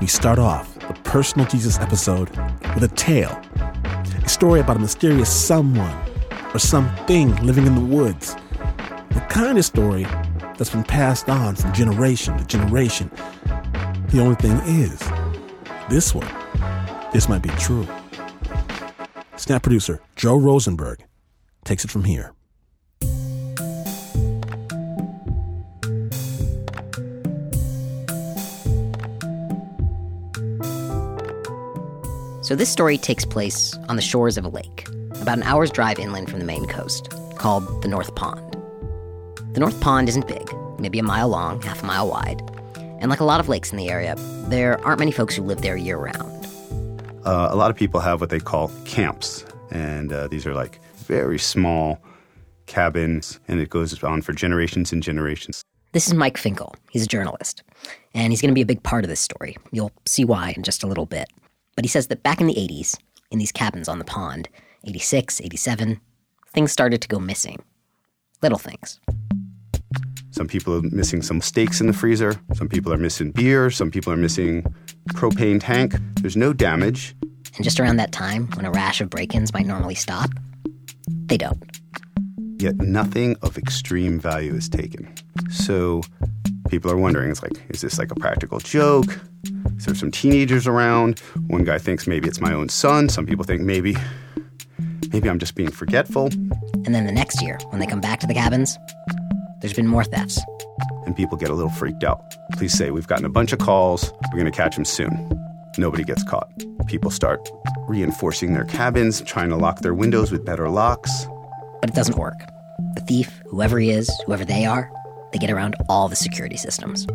we 0.00 0.06
start 0.06 0.38
off 0.38 0.78
the 0.80 0.94
Personal 1.04 1.46
Jesus 1.46 1.78
episode 1.78 2.28
with 2.74 2.84
a 2.84 2.92
tale, 2.96 3.40
a 4.24 4.28
story 4.28 4.60
about 4.60 4.76
a 4.76 4.80
mysterious 4.80 5.32
someone 5.32 5.96
or 6.52 6.58
something 6.58 7.34
living 7.44 7.66
in 7.66 7.74
the 7.74 7.80
woods. 7.80 8.34
The 9.10 9.24
kind 9.28 9.56
of 9.58 9.64
story 9.64 10.04
that's 10.58 10.70
been 10.70 10.84
passed 10.84 11.30
on 11.30 11.56
from 11.56 11.72
generation 11.72 12.36
to 12.36 12.44
generation. 12.44 13.10
The 14.08 14.20
only 14.20 14.36
thing 14.36 14.58
is, 14.66 14.98
this 15.88 16.14
one, 16.14 16.28
this 17.12 17.28
might 17.28 17.42
be 17.42 17.50
true. 17.50 17.86
Snap 19.36 19.62
producer 19.62 20.00
Joe 20.14 20.36
Rosenberg 20.36 21.04
takes 21.64 21.84
it 21.84 21.90
from 21.90 22.04
here. 22.04 22.35
So, 32.46 32.54
this 32.54 32.70
story 32.70 32.96
takes 32.96 33.24
place 33.24 33.76
on 33.88 33.96
the 33.96 34.02
shores 34.02 34.38
of 34.38 34.44
a 34.44 34.48
lake, 34.48 34.86
about 35.20 35.38
an 35.38 35.42
hour's 35.42 35.68
drive 35.68 35.98
inland 35.98 36.30
from 36.30 36.38
the 36.38 36.44
Maine 36.44 36.66
coast, 36.66 37.12
called 37.34 37.82
the 37.82 37.88
North 37.88 38.14
Pond. 38.14 38.56
The 39.54 39.58
North 39.58 39.80
Pond 39.80 40.08
isn't 40.08 40.28
big, 40.28 40.48
maybe 40.78 41.00
a 41.00 41.02
mile 41.02 41.28
long, 41.28 41.60
half 41.60 41.82
a 41.82 41.86
mile 41.86 42.08
wide. 42.08 42.40
And 43.00 43.10
like 43.10 43.18
a 43.18 43.24
lot 43.24 43.40
of 43.40 43.48
lakes 43.48 43.72
in 43.72 43.78
the 43.78 43.90
area, 43.90 44.14
there 44.46 44.80
aren't 44.86 45.00
many 45.00 45.10
folks 45.10 45.34
who 45.34 45.42
live 45.42 45.62
there 45.62 45.76
year 45.76 45.98
round. 45.98 46.46
Uh, 47.24 47.48
a 47.50 47.56
lot 47.56 47.72
of 47.72 47.76
people 47.76 47.98
have 47.98 48.20
what 48.20 48.30
they 48.30 48.38
call 48.38 48.70
camps, 48.84 49.44
and 49.72 50.12
uh, 50.12 50.28
these 50.28 50.46
are 50.46 50.54
like 50.54 50.78
very 50.98 51.40
small 51.40 52.00
cabins, 52.66 53.40
and 53.48 53.58
it 53.58 53.70
goes 53.70 54.00
on 54.04 54.22
for 54.22 54.32
generations 54.32 54.92
and 54.92 55.02
generations. 55.02 55.62
This 55.90 56.06
is 56.06 56.14
Mike 56.14 56.36
Finkel. 56.36 56.76
He's 56.92 57.02
a 57.02 57.08
journalist, 57.08 57.64
and 58.14 58.32
he's 58.32 58.40
going 58.40 58.50
to 58.50 58.54
be 58.54 58.62
a 58.62 58.66
big 58.66 58.84
part 58.84 59.04
of 59.04 59.08
this 59.08 59.18
story. 59.18 59.56
You'll 59.72 59.90
see 60.04 60.24
why 60.24 60.54
in 60.56 60.62
just 60.62 60.84
a 60.84 60.86
little 60.86 61.06
bit. 61.06 61.26
But 61.76 61.84
he 61.84 61.88
says 61.88 62.08
that 62.08 62.22
back 62.22 62.40
in 62.40 62.46
the 62.46 62.54
80s, 62.54 62.98
in 63.30 63.38
these 63.38 63.52
cabins 63.52 63.88
on 63.88 63.98
the 63.98 64.04
pond, 64.04 64.48
86, 64.84 65.40
87, 65.40 66.00
things 66.52 66.72
started 66.72 67.02
to 67.02 67.08
go 67.08 67.20
missing. 67.20 67.62
Little 68.42 68.58
things. 68.58 68.98
Some 70.30 70.48
people 70.48 70.74
are 70.74 70.82
missing 70.82 71.22
some 71.22 71.40
steaks 71.40 71.80
in 71.80 71.86
the 71.86 71.92
freezer. 71.92 72.34
Some 72.54 72.68
people 72.68 72.92
are 72.92 72.98
missing 72.98 73.30
beer. 73.30 73.70
Some 73.70 73.90
people 73.90 74.12
are 74.12 74.18
missing 74.18 74.64
propane 75.10 75.60
tank. 75.60 75.94
There's 76.20 76.36
no 76.36 76.52
damage. 76.52 77.14
And 77.56 77.64
just 77.64 77.80
around 77.80 77.96
that 77.96 78.12
time, 78.12 78.48
when 78.54 78.66
a 78.66 78.70
rash 78.70 79.00
of 79.00 79.08
break 79.08 79.34
ins 79.34 79.54
might 79.54 79.66
normally 79.66 79.94
stop, 79.94 80.30
they 81.08 81.38
don't. 81.38 81.62
Yet 82.58 82.76
nothing 82.76 83.36
of 83.42 83.56
extreme 83.56 84.20
value 84.20 84.54
is 84.54 84.68
taken. 84.68 85.14
So 85.50 86.02
people 86.68 86.90
are 86.90 86.96
wondering, 86.96 87.30
it's 87.30 87.42
like, 87.42 87.58
is 87.70 87.80
this 87.80 87.98
like 87.98 88.10
a 88.10 88.14
practical 88.14 88.60
joke? 88.60 89.18
Is 89.76 89.86
there 89.86 89.94
some 89.94 90.10
teenagers 90.10 90.66
around? 90.66 91.20
One 91.48 91.64
guy 91.64 91.78
thinks 91.78 92.06
maybe 92.06 92.28
it's 92.28 92.40
my 92.40 92.52
own 92.52 92.68
son. 92.68 93.08
Some 93.08 93.26
people 93.26 93.44
think 93.44 93.62
maybe, 93.62 93.96
maybe 95.12 95.28
I'm 95.28 95.38
just 95.38 95.54
being 95.54 95.70
forgetful. 95.70 96.26
And 96.26 96.94
then 96.94 97.06
the 97.06 97.12
next 97.12 97.42
year, 97.42 97.58
when 97.70 97.80
they 97.80 97.86
come 97.86 98.00
back 98.00 98.20
to 98.20 98.26
the 98.26 98.34
cabins, 98.34 98.78
there's 99.60 99.74
been 99.74 99.86
more 99.86 100.04
thefts. 100.04 100.40
And 101.06 101.16
people 101.16 101.36
get 101.36 101.50
a 101.50 101.54
little 101.54 101.70
freaked 101.70 102.04
out. 102.04 102.20
Police 102.52 102.74
say, 102.74 102.90
We've 102.90 103.06
gotten 103.06 103.24
a 103.24 103.30
bunch 103.30 103.52
of 103.52 103.58
calls. 103.58 104.12
We're 104.32 104.38
going 104.38 104.50
to 104.50 104.56
catch 104.56 104.74
them 104.74 104.84
soon. 104.84 105.10
Nobody 105.78 106.04
gets 106.04 106.22
caught. 106.22 106.50
People 106.86 107.10
start 107.10 107.48
reinforcing 107.88 108.52
their 108.54 108.64
cabins, 108.64 109.20
trying 109.22 109.50
to 109.50 109.56
lock 109.56 109.80
their 109.80 109.94
windows 109.94 110.32
with 110.32 110.44
better 110.44 110.68
locks. 110.68 111.26
But 111.80 111.90
it 111.90 111.96
doesn't 111.96 112.16
work. 112.16 112.38
The 112.94 113.02
thief, 113.02 113.42
whoever 113.46 113.78
he 113.78 113.90
is, 113.90 114.10
whoever 114.26 114.44
they 114.44 114.64
are, 114.64 114.90
they 115.32 115.38
get 115.38 115.50
around 115.50 115.76
all 115.88 116.08
the 116.08 116.16
security 116.16 116.56
systems. 116.56 117.06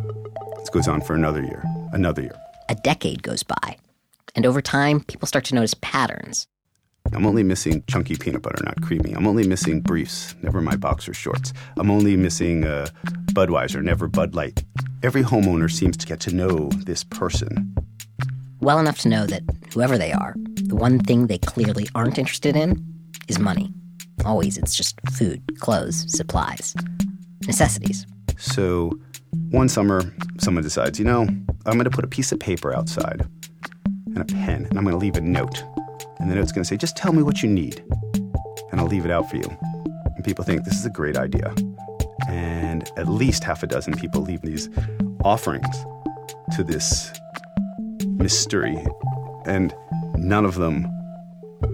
This 0.59 0.69
goes 0.69 0.87
on 0.87 1.01
for 1.01 1.15
another 1.15 1.41
year, 1.41 1.63
another 1.91 2.21
year. 2.21 2.39
A 2.69 2.75
decade 2.75 3.23
goes 3.23 3.43
by. 3.43 3.77
And 4.35 4.45
over 4.45 4.61
time, 4.61 5.01
people 5.01 5.27
start 5.27 5.45
to 5.45 5.55
notice 5.55 5.73
patterns. 5.81 6.47
I'm 7.13 7.25
only 7.25 7.43
missing 7.43 7.83
chunky 7.87 8.15
peanut 8.15 8.41
butter, 8.41 8.63
not 8.63 8.81
creamy. 8.81 9.11
I'm 9.11 9.27
only 9.27 9.45
missing 9.45 9.81
briefs, 9.81 10.35
never 10.41 10.61
my 10.61 10.75
boxer 10.75 11.13
shorts. 11.13 11.51
I'm 11.77 11.91
only 11.91 12.15
missing 12.15 12.63
uh, 12.63 12.87
Budweiser, 13.33 13.83
never 13.83 14.07
Bud 14.07 14.35
Light. 14.35 14.63
Every 15.03 15.23
homeowner 15.23 15.69
seems 15.69 15.97
to 15.97 16.07
get 16.07 16.19
to 16.21 16.33
know 16.33 16.69
this 16.69 17.03
person. 17.03 17.75
Well 18.61 18.79
enough 18.79 18.99
to 18.99 19.09
know 19.09 19.25
that 19.25 19.43
whoever 19.73 19.97
they 19.97 20.13
are, 20.13 20.35
the 20.37 20.75
one 20.75 20.99
thing 20.99 21.27
they 21.27 21.39
clearly 21.39 21.89
aren't 21.95 22.17
interested 22.19 22.55
in 22.55 22.85
is 23.27 23.39
money. 23.39 23.73
Always, 24.23 24.57
it's 24.57 24.75
just 24.75 24.99
food, 25.11 25.41
clothes, 25.59 26.05
supplies, 26.07 26.75
necessities. 27.47 28.05
So 28.37 28.97
one 29.49 29.69
summer, 29.69 30.13
someone 30.39 30.63
decides, 30.63 30.99
you 30.99 31.05
know, 31.05 31.21
I'm 31.21 31.73
going 31.73 31.85
to 31.85 31.89
put 31.89 32.03
a 32.03 32.07
piece 32.07 32.31
of 32.31 32.39
paper 32.39 32.73
outside 32.73 33.27
and 34.07 34.17
a 34.17 34.25
pen, 34.25 34.65
and 34.65 34.77
I'm 34.77 34.83
going 34.83 34.93
to 34.93 34.97
leave 34.97 35.15
a 35.15 35.21
note. 35.21 35.63
And 36.19 36.29
the 36.29 36.35
note's 36.35 36.51
going 36.51 36.63
to 36.63 36.67
say, 36.67 36.77
just 36.77 36.97
tell 36.97 37.13
me 37.13 37.23
what 37.23 37.41
you 37.41 37.49
need, 37.49 37.83
and 38.71 38.79
I'll 38.79 38.87
leave 38.87 39.05
it 39.05 39.11
out 39.11 39.29
for 39.29 39.37
you. 39.37 39.57
And 40.15 40.23
people 40.23 40.43
think 40.43 40.63
this 40.63 40.75
is 40.75 40.85
a 40.85 40.89
great 40.89 41.17
idea. 41.17 41.53
And 42.27 42.89
at 42.97 43.07
least 43.07 43.43
half 43.43 43.63
a 43.63 43.67
dozen 43.67 43.95
people 43.95 44.21
leave 44.21 44.41
these 44.41 44.69
offerings 45.23 45.85
to 46.55 46.63
this 46.63 47.11
mystery, 48.05 48.77
and 49.45 49.73
none 50.15 50.45
of 50.45 50.55
them 50.55 50.87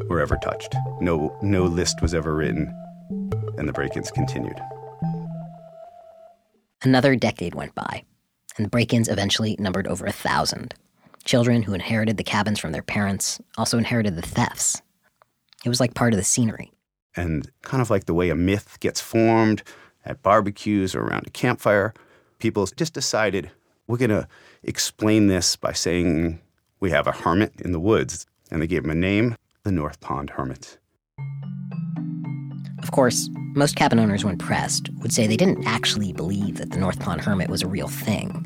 were 0.09 0.21
ever 0.21 0.37
touched. 0.37 0.75
No, 1.01 1.37
no 1.41 1.65
list 1.65 2.01
was 2.01 2.13
ever 2.13 2.33
written, 2.33 2.73
and 3.57 3.67
the 3.67 3.73
break 3.73 3.95
ins 3.97 4.11
continued. 4.11 4.59
Another 6.83 7.15
decade 7.15 7.55
went 7.55 7.73
by, 7.73 8.03
and 8.55 8.65
the 8.65 8.69
break 8.69 8.93
ins 8.93 9.09
eventually 9.09 9.55
numbered 9.59 9.87
over 9.87 10.05
a 10.05 10.11
thousand. 10.11 10.73
Children 11.23 11.63
who 11.63 11.73
inherited 11.73 12.17
the 12.17 12.23
cabins 12.23 12.59
from 12.59 12.71
their 12.71 12.83
parents 12.83 13.39
also 13.57 13.77
inherited 13.77 14.15
the 14.15 14.21
thefts. 14.21 14.81
It 15.65 15.69
was 15.69 15.79
like 15.79 15.95
part 15.95 16.13
of 16.13 16.17
the 16.17 16.23
scenery. 16.23 16.71
And 17.15 17.49
kind 17.63 17.81
of 17.81 17.89
like 17.89 18.05
the 18.05 18.13
way 18.13 18.29
a 18.29 18.35
myth 18.35 18.77
gets 18.79 19.01
formed 19.01 19.63
at 20.05 20.21
barbecues 20.21 20.95
or 20.95 21.01
around 21.01 21.27
a 21.27 21.31
campfire, 21.31 21.93
people 22.39 22.65
just 22.67 22.93
decided 22.93 23.51
we're 23.87 23.97
going 23.97 24.09
to 24.09 24.27
explain 24.63 25.27
this 25.27 25.55
by 25.55 25.73
saying 25.73 26.39
we 26.79 26.91
have 26.91 27.07
a 27.07 27.11
hermit 27.11 27.53
in 27.59 27.71
the 27.71 27.79
woods. 27.79 28.25
And 28.51 28.61
they 28.61 28.67
gave 28.67 28.85
him 28.85 28.91
a 28.91 28.95
name 28.95 29.35
the 29.63 29.71
North 29.71 29.99
Pond 29.99 30.29
Hermit. 30.29 30.77
Of 32.81 32.91
course, 32.91 33.29
most 33.57 33.75
cabin 33.75 33.99
owners, 33.99 34.23
when 34.23 34.37
pressed, 34.37 34.89
would 35.01 35.11
say 35.11 35.25
they 35.25 35.35
didn't 35.35 35.65
actually 35.65 36.13
believe 36.13 36.57
that 36.57 36.71
the 36.71 36.77
North 36.77 36.99
Pond 36.99 37.21
Hermit 37.21 37.49
was 37.49 37.63
a 37.63 37.67
real 37.67 37.87
thing. 37.87 38.43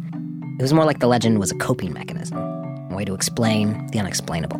It 0.57 0.61
was 0.61 0.73
more 0.73 0.85
like 0.85 0.99
the 0.99 1.07
legend 1.07 1.39
was 1.39 1.51
a 1.51 1.55
coping 1.55 1.91
mechanism, 1.93 2.37
a 2.39 2.95
way 2.95 3.03
to 3.05 3.13
explain 3.13 3.87
the 3.87 3.99
unexplainable. 3.99 4.59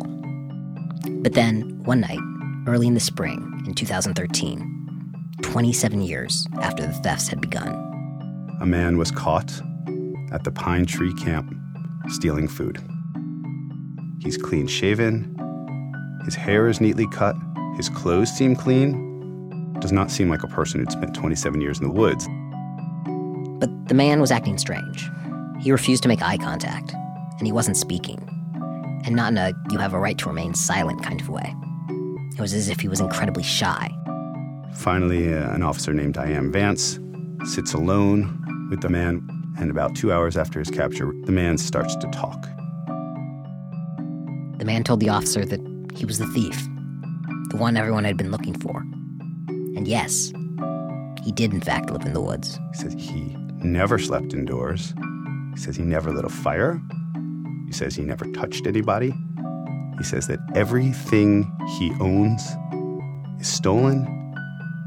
But 1.22 1.32
then, 1.32 1.82
one 1.84 2.00
night, 2.00 2.18
early 2.66 2.86
in 2.86 2.94
the 2.94 3.00
spring 3.00 3.62
in 3.66 3.74
2013, 3.74 5.14
27 5.42 6.02
years 6.02 6.46
after 6.60 6.86
the 6.86 6.92
thefts 6.92 7.28
had 7.28 7.40
begun, 7.40 7.72
a 8.60 8.66
man 8.66 8.98
was 8.98 9.10
caught 9.10 9.50
at 10.32 10.44
the 10.44 10.52
Pine 10.52 10.86
Tree 10.86 11.14
Camp 11.14 11.52
stealing 12.08 12.46
food. 12.46 12.78
He's 14.20 14.36
clean 14.36 14.66
shaven, 14.66 15.34
his 16.24 16.34
hair 16.34 16.68
is 16.68 16.80
neatly 16.80 17.08
cut, 17.08 17.34
his 17.76 17.88
clothes 17.88 18.30
seem 18.30 18.54
clean, 18.54 19.11
does 19.82 19.92
not 19.92 20.10
seem 20.10 20.30
like 20.30 20.44
a 20.44 20.48
person 20.48 20.80
who'd 20.80 20.92
spent 20.92 21.14
27 21.14 21.60
years 21.60 21.78
in 21.78 21.84
the 21.84 21.92
woods. 21.92 22.26
But 23.58 23.88
the 23.88 23.94
man 23.94 24.20
was 24.20 24.30
acting 24.30 24.56
strange. 24.56 25.10
He 25.60 25.72
refused 25.72 26.02
to 26.04 26.08
make 26.08 26.22
eye 26.22 26.38
contact, 26.38 26.94
and 27.38 27.46
he 27.46 27.52
wasn't 27.52 27.76
speaking. 27.76 28.18
And 29.04 29.16
not 29.16 29.32
in 29.32 29.38
a 29.38 29.52
you 29.70 29.78
have 29.78 29.92
a 29.92 29.98
right 29.98 30.16
to 30.18 30.28
remain 30.28 30.54
silent 30.54 31.02
kind 31.02 31.20
of 31.20 31.28
way. 31.28 31.54
It 32.34 32.40
was 32.40 32.54
as 32.54 32.68
if 32.68 32.80
he 32.80 32.88
was 32.88 33.00
incredibly 33.00 33.42
shy. 33.42 33.90
Finally, 34.74 35.34
uh, 35.34 35.52
an 35.52 35.62
officer 35.62 35.92
named 35.92 36.14
Diane 36.14 36.50
Vance 36.50 36.98
sits 37.44 37.74
alone 37.74 38.68
with 38.70 38.80
the 38.80 38.88
man, 38.88 39.28
and 39.58 39.70
about 39.70 39.94
two 39.96 40.12
hours 40.12 40.36
after 40.36 40.60
his 40.60 40.70
capture, 40.70 41.12
the 41.24 41.32
man 41.32 41.58
starts 41.58 41.96
to 41.96 42.06
talk. 42.08 42.40
The 44.58 44.64
man 44.64 44.84
told 44.84 45.00
the 45.00 45.08
officer 45.08 45.44
that 45.44 45.60
he 45.94 46.04
was 46.04 46.18
the 46.18 46.26
thief, 46.28 46.56
the 47.50 47.56
one 47.56 47.76
everyone 47.76 48.04
had 48.04 48.16
been 48.16 48.30
looking 48.30 48.54
for. 48.54 48.84
And 49.76 49.88
yes, 49.88 50.32
he 51.22 51.32
did 51.32 51.52
in 51.52 51.60
fact 51.60 51.90
live 51.90 52.04
in 52.04 52.12
the 52.12 52.20
woods. 52.20 52.58
He 52.72 52.78
says 52.78 52.92
he 52.94 53.36
never 53.62 53.98
slept 53.98 54.34
indoors. 54.34 54.94
He 55.54 55.60
says 55.60 55.76
he 55.76 55.82
never 55.82 56.12
lit 56.12 56.24
a 56.24 56.28
fire. 56.28 56.80
He 57.66 57.72
says 57.72 57.94
he 57.94 58.02
never 58.02 58.24
touched 58.32 58.66
anybody. 58.66 59.12
He 59.98 60.04
says 60.04 60.26
that 60.26 60.40
everything 60.54 61.50
he 61.78 61.92
owns 62.00 62.42
is 63.40 63.48
stolen, 63.48 64.34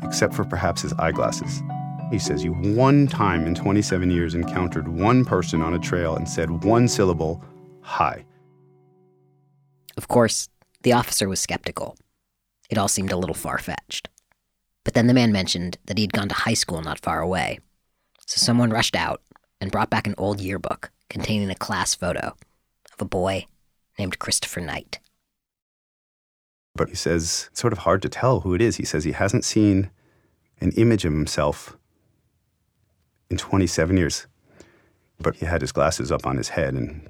except 0.03 0.33
for 0.33 0.43
perhaps 0.43 0.81
his 0.81 0.93
eyeglasses. 0.93 1.61
He 2.11 2.19
says 2.19 2.41
he 2.41 2.49
one 2.49 3.07
time 3.07 3.47
in 3.47 3.55
27 3.55 4.11
years 4.11 4.35
encountered 4.35 4.87
one 4.87 5.25
person 5.25 5.61
on 5.61 5.73
a 5.73 5.79
trail 5.79 6.15
and 6.15 6.27
said 6.27 6.63
one 6.63 6.87
syllable, 6.87 7.43
hi. 7.81 8.25
Of 9.97 10.07
course, 10.07 10.49
the 10.83 10.93
officer 10.93 11.27
was 11.27 11.39
skeptical. 11.39 11.97
It 12.69 12.77
all 12.77 12.87
seemed 12.87 13.11
a 13.11 13.17
little 13.17 13.35
far 13.35 13.57
fetched. 13.57 14.09
But 14.85 14.93
then 14.93 15.07
the 15.07 15.13
man 15.13 15.33
mentioned 15.33 15.77
that 15.87 15.97
he 15.97 16.03
had 16.03 16.13
gone 16.13 16.29
to 16.29 16.35
high 16.35 16.53
school 16.53 16.81
not 16.81 16.99
far 17.01 17.19
away. 17.19 17.59
So 18.27 18.39
someone 18.39 18.69
rushed 18.69 18.95
out 18.95 19.21
and 19.59 19.71
brought 19.71 19.89
back 19.89 20.07
an 20.07 20.15
old 20.17 20.39
yearbook 20.39 20.91
containing 21.09 21.49
a 21.49 21.55
class 21.55 21.93
photo 21.95 22.35
of 22.93 23.01
a 23.01 23.05
boy 23.05 23.47
named 23.99 24.19
Christopher 24.19 24.61
Knight. 24.61 24.99
But 26.75 26.89
he 26.89 26.95
says 26.95 27.49
it's 27.51 27.59
sort 27.59 27.73
of 27.73 27.79
hard 27.79 28.01
to 28.03 28.09
tell 28.09 28.41
who 28.41 28.53
it 28.53 28.61
is. 28.61 28.77
He 28.77 28.85
says 28.85 29.03
he 29.03 29.13
hasn't 29.13 29.43
seen 29.43 29.89
an 30.61 30.71
image 30.71 31.03
of 31.03 31.13
himself 31.13 31.75
in 33.29 33.37
27 33.37 33.97
years. 33.97 34.27
But 35.19 35.37
he 35.37 35.45
had 35.45 35.61
his 35.61 35.71
glasses 35.71 36.11
up 36.11 36.27
on 36.27 36.37
his 36.37 36.49
head 36.49 36.73
and 36.75 37.09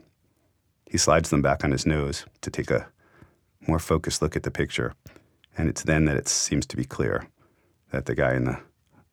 he 0.89 0.97
slides 0.97 1.29
them 1.29 1.41
back 1.41 1.63
on 1.63 1.71
his 1.71 1.85
nose 1.85 2.25
to 2.41 2.49
take 2.49 2.71
a 2.71 2.87
more 3.67 3.79
focused 3.79 4.21
look 4.21 4.35
at 4.35 4.43
the 4.43 4.51
picture. 4.51 4.93
And 5.57 5.67
it's 5.67 5.83
then 5.83 6.05
that 6.05 6.15
it 6.15 6.27
seems 6.27 6.65
to 6.67 6.77
be 6.77 6.85
clear 6.85 7.27
that 7.95 8.05
the 8.05 8.15
guy 8.15 8.35
in 8.35 8.43
the 8.43 8.59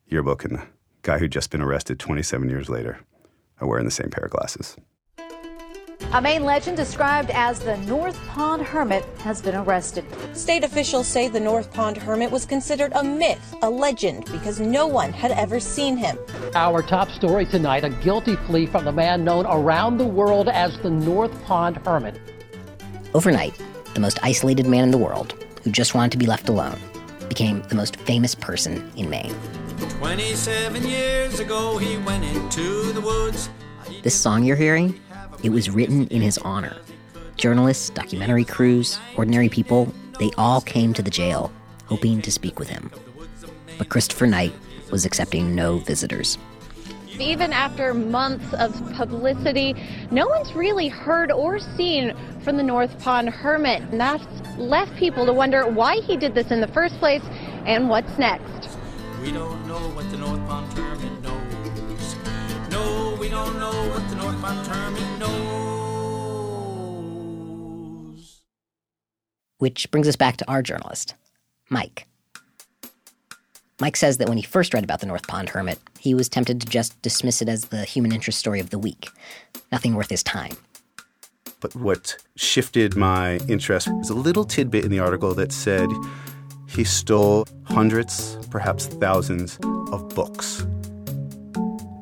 yearbook 0.08 0.44
and 0.44 0.58
the 0.58 0.66
guy 1.02 1.18
who'd 1.18 1.30
just 1.30 1.50
been 1.50 1.62
arrested 1.62 2.00
27 2.00 2.48
years 2.48 2.68
later 2.68 2.98
are 3.60 3.68
wearing 3.68 3.84
the 3.84 3.90
same 3.90 4.10
pair 4.10 4.24
of 4.24 4.30
glasses. 4.32 4.76
A 6.14 6.20
Maine 6.20 6.42
legend 6.42 6.76
described 6.76 7.30
as 7.30 7.60
the 7.60 7.76
North 7.78 8.18
Pond 8.26 8.60
Hermit 8.60 9.04
has 9.20 9.40
been 9.40 9.54
arrested. 9.54 10.04
State 10.36 10.64
officials 10.64 11.06
say 11.06 11.28
the 11.28 11.38
North 11.38 11.72
Pond 11.72 11.96
Hermit 11.96 12.30
was 12.32 12.44
considered 12.44 12.92
a 12.96 13.04
myth, 13.04 13.54
a 13.62 13.70
legend, 13.70 14.24
because 14.32 14.58
no 14.58 14.88
one 14.88 15.12
had 15.12 15.30
ever 15.30 15.60
seen 15.60 15.96
him. 15.96 16.18
Our 16.54 16.82
top 16.82 17.08
story 17.10 17.46
tonight 17.46 17.84
a 17.84 17.90
guilty 17.90 18.34
plea 18.36 18.66
from 18.66 18.84
the 18.84 18.92
man 18.92 19.24
known 19.24 19.46
around 19.46 19.98
the 19.98 20.06
world 20.06 20.48
as 20.48 20.76
the 20.80 20.90
North 20.90 21.32
Pond 21.44 21.76
Hermit. 21.86 22.20
Overnight, 23.14 23.54
the 23.94 24.00
most 24.00 24.18
isolated 24.24 24.66
man 24.66 24.84
in 24.84 24.90
the 24.90 24.98
world, 24.98 25.34
who 25.62 25.70
just 25.70 25.94
wanted 25.94 26.10
to 26.12 26.18
be 26.18 26.26
left 26.26 26.48
alone, 26.48 26.78
became 27.32 27.62
the 27.62 27.74
most 27.74 27.96
famous 27.96 28.34
person 28.34 28.92
in 28.94 29.08
Maine. 29.08 29.34
27 29.98 30.86
years 30.86 31.40
ago, 31.40 31.78
he 31.78 31.96
went 31.96 32.22
into 32.24 32.92
the 32.92 33.00
woods. 33.00 33.48
This 34.02 34.14
song 34.14 34.44
you're 34.44 34.54
hearing, 34.54 35.00
it 35.42 35.48
was 35.48 35.70
written 35.70 36.06
in 36.08 36.20
his 36.20 36.36
honor. 36.36 36.76
Journalists, 37.38 37.88
documentary 37.88 38.44
crews, 38.44 38.98
ordinary 39.16 39.48
people, 39.48 39.90
they 40.18 40.30
all 40.36 40.60
came 40.60 40.92
to 40.92 41.02
the 41.02 41.10
jail 41.10 41.50
hoping 41.86 42.20
to 42.20 42.30
speak 42.30 42.58
with 42.58 42.68
him. 42.68 42.90
But 43.78 43.88
Christopher 43.88 44.26
Knight 44.26 44.52
was 44.90 45.06
accepting 45.06 45.54
no 45.54 45.78
visitors. 45.78 46.36
Even 47.22 47.52
after 47.52 47.94
months 47.94 48.52
of 48.54 48.74
publicity, 48.94 49.74
no 50.10 50.26
one's 50.26 50.52
really 50.54 50.88
heard 50.88 51.30
or 51.30 51.60
seen 51.60 52.14
from 52.42 52.56
the 52.56 52.62
North 52.64 52.98
Pond 52.98 53.28
Hermit. 53.30 53.80
And 53.82 54.00
that's 54.00 54.26
left 54.58 54.96
people 54.96 55.24
to 55.26 55.32
wonder 55.32 55.66
why 55.68 56.00
he 56.00 56.16
did 56.16 56.34
this 56.34 56.50
in 56.50 56.60
the 56.60 56.66
first 56.66 56.98
place 56.98 57.22
and 57.64 57.88
what's 57.88 58.18
next. 58.18 58.76
We 59.20 59.30
don't 59.30 59.68
know 59.68 59.78
what 59.90 60.10
the 60.10 60.16
North 60.16 60.44
Pond 60.48 60.72
Hermit 60.72 61.22
knows. 61.22 62.16
No, 62.70 63.16
we 63.20 63.28
don't 63.28 63.56
know 63.58 63.70
what 63.90 64.08
the 64.10 64.16
North 64.16 64.40
Pond 64.42 64.66
Hermit 64.66 65.18
knows. 65.20 65.32
Which 69.58 69.88
brings 69.92 70.08
us 70.08 70.16
back 70.16 70.38
to 70.38 70.50
our 70.50 70.60
journalist, 70.60 71.14
Mike. 71.70 72.08
Mike 73.82 73.96
says 73.96 74.18
that 74.18 74.28
when 74.28 74.38
he 74.38 74.44
first 74.44 74.74
read 74.74 74.84
about 74.84 75.00
the 75.00 75.06
North 75.06 75.26
Pond 75.26 75.48
Hermit, 75.48 75.76
he 75.98 76.14
was 76.14 76.28
tempted 76.28 76.60
to 76.60 76.68
just 76.68 77.02
dismiss 77.02 77.42
it 77.42 77.48
as 77.48 77.64
the 77.64 77.84
human 77.84 78.12
interest 78.12 78.38
story 78.38 78.60
of 78.60 78.70
the 78.70 78.78
week. 78.78 79.10
Nothing 79.72 79.96
worth 79.96 80.08
his 80.08 80.22
time. 80.22 80.56
But 81.58 81.74
what 81.74 82.16
shifted 82.36 82.94
my 82.94 83.38
interest 83.48 83.88
was 83.94 84.08
a 84.08 84.14
little 84.14 84.44
tidbit 84.44 84.84
in 84.84 84.92
the 84.92 85.00
article 85.00 85.34
that 85.34 85.50
said 85.50 85.88
he 86.68 86.84
stole 86.84 87.44
hundreds, 87.64 88.36
perhaps 88.52 88.86
thousands, 88.86 89.58
of 89.90 90.08
books. 90.14 90.60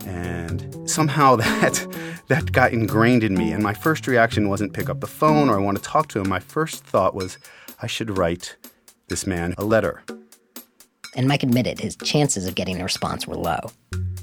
And 0.04 0.86
somehow 0.86 1.36
that 1.46 1.86
that 2.28 2.52
got 2.52 2.74
ingrained 2.74 3.24
in 3.24 3.32
me. 3.32 3.52
And 3.52 3.62
my 3.62 3.72
first 3.72 4.06
reaction 4.06 4.50
wasn't 4.50 4.74
pick 4.74 4.90
up 4.90 5.00
the 5.00 5.06
phone 5.06 5.48
or 5.48 5.58
I 5.58 5.62
want 5.62 5.78
to 5.78 5.82
talk 5.82 6.08
to 6.08 6.20
him. 6.20 6.28
My 6.28 6.40
first 6.40 6.84
thought 6.84 7.14
was 7.14 7.38
I 7.80 7.86
should 7.86 8.18
write 8.18 8.56
this 9.08 9.26
man 9.26 9.54
a 9.56 9.64
letter. 9.64 10.02
And 11.16 11.26
Mike 11.26 11.42
admitted 11.42 11.80
his 11.80 11.96
chances 11.96 12.46
of 12.46 12.54
getting 12.54 12.80
a 12.80 12.84
response 12.84 13.26
were 13.26 13.36
low. 13.36 13.60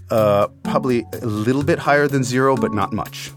Uh, 0.09 0.47
probably 0.63 1.05
a 1.21 1.25
little 1.25 1.63
bit 1.63 1.79
higher 1.79 2.07
than 2.07 2.23
zero, 2.23 2.55
but 2.55 2.73
not 2.73 2.93
much. 2.93 3.31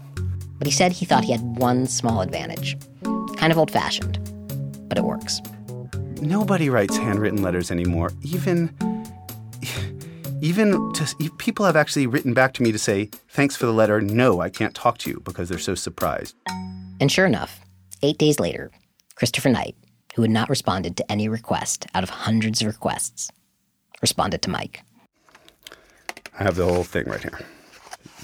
But 0.57 0.67
he 0.67 0.71
said 0.71 0.91
he 0.91 1.05
thought 1.05 1.23
he 1.23 1.31
had 1.31 1.41
one 1.57 1.87
small 1.87 2.21
advantage. 2.21 2.77
Kind 3.35 3.51
of 3.51 3.57
old 3.57 3.71
fashioned, 3.71 4.19
but 4.87 4.97
it 4.97 5.03
works. 5.03 5.41
Nobody 6.21 6.69
writes 6.69 6.95
handwritten 6.95 7.41
letters 7.41 7.71
anymore. 7.71 8.11
Even 8.21 8.73
even 10.41 10.93
to, 10.93 11.31
people 11.37 11.65
have 11.65 11.75
actually 11.75 12.07
written 12.07 12.33
back 12.33 12.53
to 12.53 12.63
me 12.63 12.71
to 12.71 12.79
say, 12.79 13.09
thanks 13.29 13.55
for 13.55 13.65
the 13.65 13.73
letter. 13.73 14.01
No, 14.01 14.41
I 14.41 14.49
can't 14.49 14.73
talk 14.73 14.97
to 14.99 15.09
you 15.09 15.21
because 15.23 15.49
they're 15.49 15.59
so 15.59 15.75
surprised. 15.75 16.35
And 16.99 17.11
sure 17.11 17.25
enough, 17.25 17.59
eight 18.01 18.17
days 18.17 18.39
later, 18.39 18.71
Christopher 19.15 19.49
Knight, 19.49 19.75
who 20.15 20.21
had 20.23 20.31
not 20.31 20.49
responded 20.49 20.97
to 20.97 21.11
any 21.11 21.27
request 21.27 21.85
out 21.93 22.03
of 22.03 22.09
hundreds 22.09 22.61
of 22.61 22.67
requests, 22.67 23.31
responded 24.01 24.41
to 24.43 24.49
Mike. 24.49 24.83
I 26.39 26.43
have 26.43 26.55
the 26.55 26.65
whole 26.65 26.83
thing 26.83 27.05
right 27.05 27.21
here. 27.21 27.39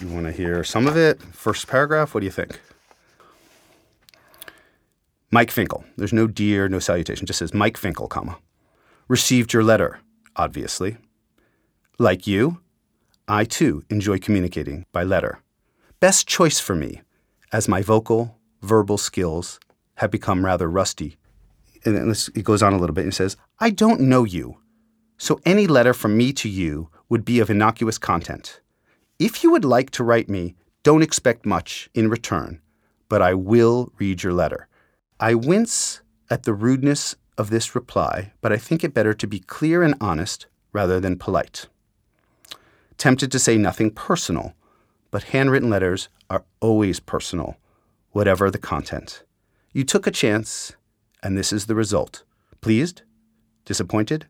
You 0.02 0.08
want 0.08 0.26
to 0.26 0.32
hear 0.32 0.64
some 0.64 0.88
of 0.88 0.98
it? 0.98 1.22
First 1.22 1.68
paragraph, 1.68 2.14
what 2.14 2.22
do 2.22 2.26
you 2.26 2.32
think? 2.32 2.60
Mike 5.32 5.52
Finkel. 5.52 5.84
There's 5.98 6.14
no 6.14 6.26
dear, 6.28 6.70
no 6.70 6.80
salutation. 6.80 7.28
Just 7.28 7.40
says 7.40 7.54
Mike 7.54 7.78
Finkel, 7.78 8.08
comma. 8.08 8.38
Received 9.08 9.54
your 9.54 9.64
letter, 9.64 10.00
obviously. 10.36 10.98
Like 12.00 12.28
you, 12.28 12.60
I 13.28 13.44
too 13.44 13.84
enjoy 13.90 14.20
communicating 14.20 14.86
by 14.92 15.04
letter. 15.04 15.42
Best 16.00 16.28
choice 16.28 16.60
for 16.60 16.76
me, 16.76 17.02
as 17.52 17.68
my 17.68 17.82
vocal, 17.82 18.38
verbal 18.62 18.98
skills 18.98 19.60
have 19.96 20.12
become 20.12 20.46
rather 20.46 20.70
rusty. 20.70 21.18
And 21.84 22.16
it 22.36 22.44
goes 22.44 22.64
on 22.64 22.74
a 22.74 22.78
little 22.78 22.94
bit 22.94 23.04
and 23.04 23.14
says, 23.14 23.36
I 23.60 23.70
don't 23.70 24.02
know 24.02 24.24
you, 24.24 24.58
so 25.18 25.40
any 25.46 25.68
letter 25.68 25.94
from 25.94 26.16
me 26.16 26.32
to 26.34 26.50
you 26.50 26.90
would 27.10 27.26
be 27.26 27.40
of 27.40 27.50
innocuous 27.50 27.98
content. 27.98 28.62
If 29.20 29.44
you 29.44 29.52
would 29.52 29.66
like 29.66 29.90
to 29.92 30.04
write 30.04 30.30
me, 30.30 30.56
don't 30.84 31.02
expect 31.02 31.46
much 31.46 31.90
in 31.94 32.10
return, 32.10 32.62
but 33.10 33.22
I 33.22 33.34
will 33.34 33.92
read 33.98 34.24
your 34.24 34.34
letter. 34.34 34.68
I 35.20 35.34
wince 35.34 36.02
at 36.30 36.44
the 36.44 36.54
rudeness 36.54 37.16
of 37.38 37.50
this 37.50 37.76
reply, 37.76 38.34
but 38.42 38.54
I 38.54 38.58
think 38.58 38.84
it 38.84 38.94
better 38.94 39.14
to 39.14 39.28
be 39.28 39.40
clear 39.40 39.82
and 39.84 39.96
honest 40.00 40.46
rather 40.72 41.00
than 41.00 41.18
polite. 41.18 41.68
Tempted 42.98 43.32
to 43.32 43.40
say 43.40 43.58
nothing 43.58 43.92
personal, 43.92 44.54
but 45.12 45.24
handwritten 45.24 45.70
letters 45.70 46.10
are 46.30 46.44
always 46.60 47.00
personal, 47.00 47.58
whatever 48.12 48.52
the 48.52 48.58
content. 48.58 49.24
You 49.74 49.84
took 49.84 50.08
a 50.08 50.12
chance, 50.12 50.76
and 51.24 51.38
this 51.38 51.54
is 51.54 51.66
the 51.66 51.76
result. 51.76 52.24
Pleased? 52.62 53.04
Disappointed? 53.66 54.28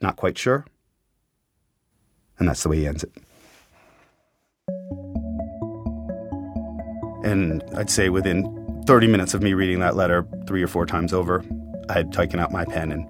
Not 0.00 0.16
quite 0.16 0.38
sure? 0.38 0.64
And 2.38 2.48
that's 2.48 2.62
the 2.62 2.68
way 2.68 2.78
he 2.78 2.86
ends 2.86 3.04
it. 3.04 3.12
And 7.24 7.62
I'd 7.76 7.90
say 7.90 8.08
within 8.08 8.82
30 8.86 9.08
minutes 9.08 9.34
of 9.34 9.42
me 9.42 9.54
reading 9.54 9.80
that 9.80 9.96
letter 9.96 10.26
three 10.46 10.62
or 10.62 10.68
four 10.68 10.86
times 10.86 11.12
over, 11.12 11.44
I 11.88 11.94
had 11.94 12.12
taken 12.12 12.38
out 12.38 12.52
my 12.52 12.64
pen 12.64 12.92
and 12.92 13.06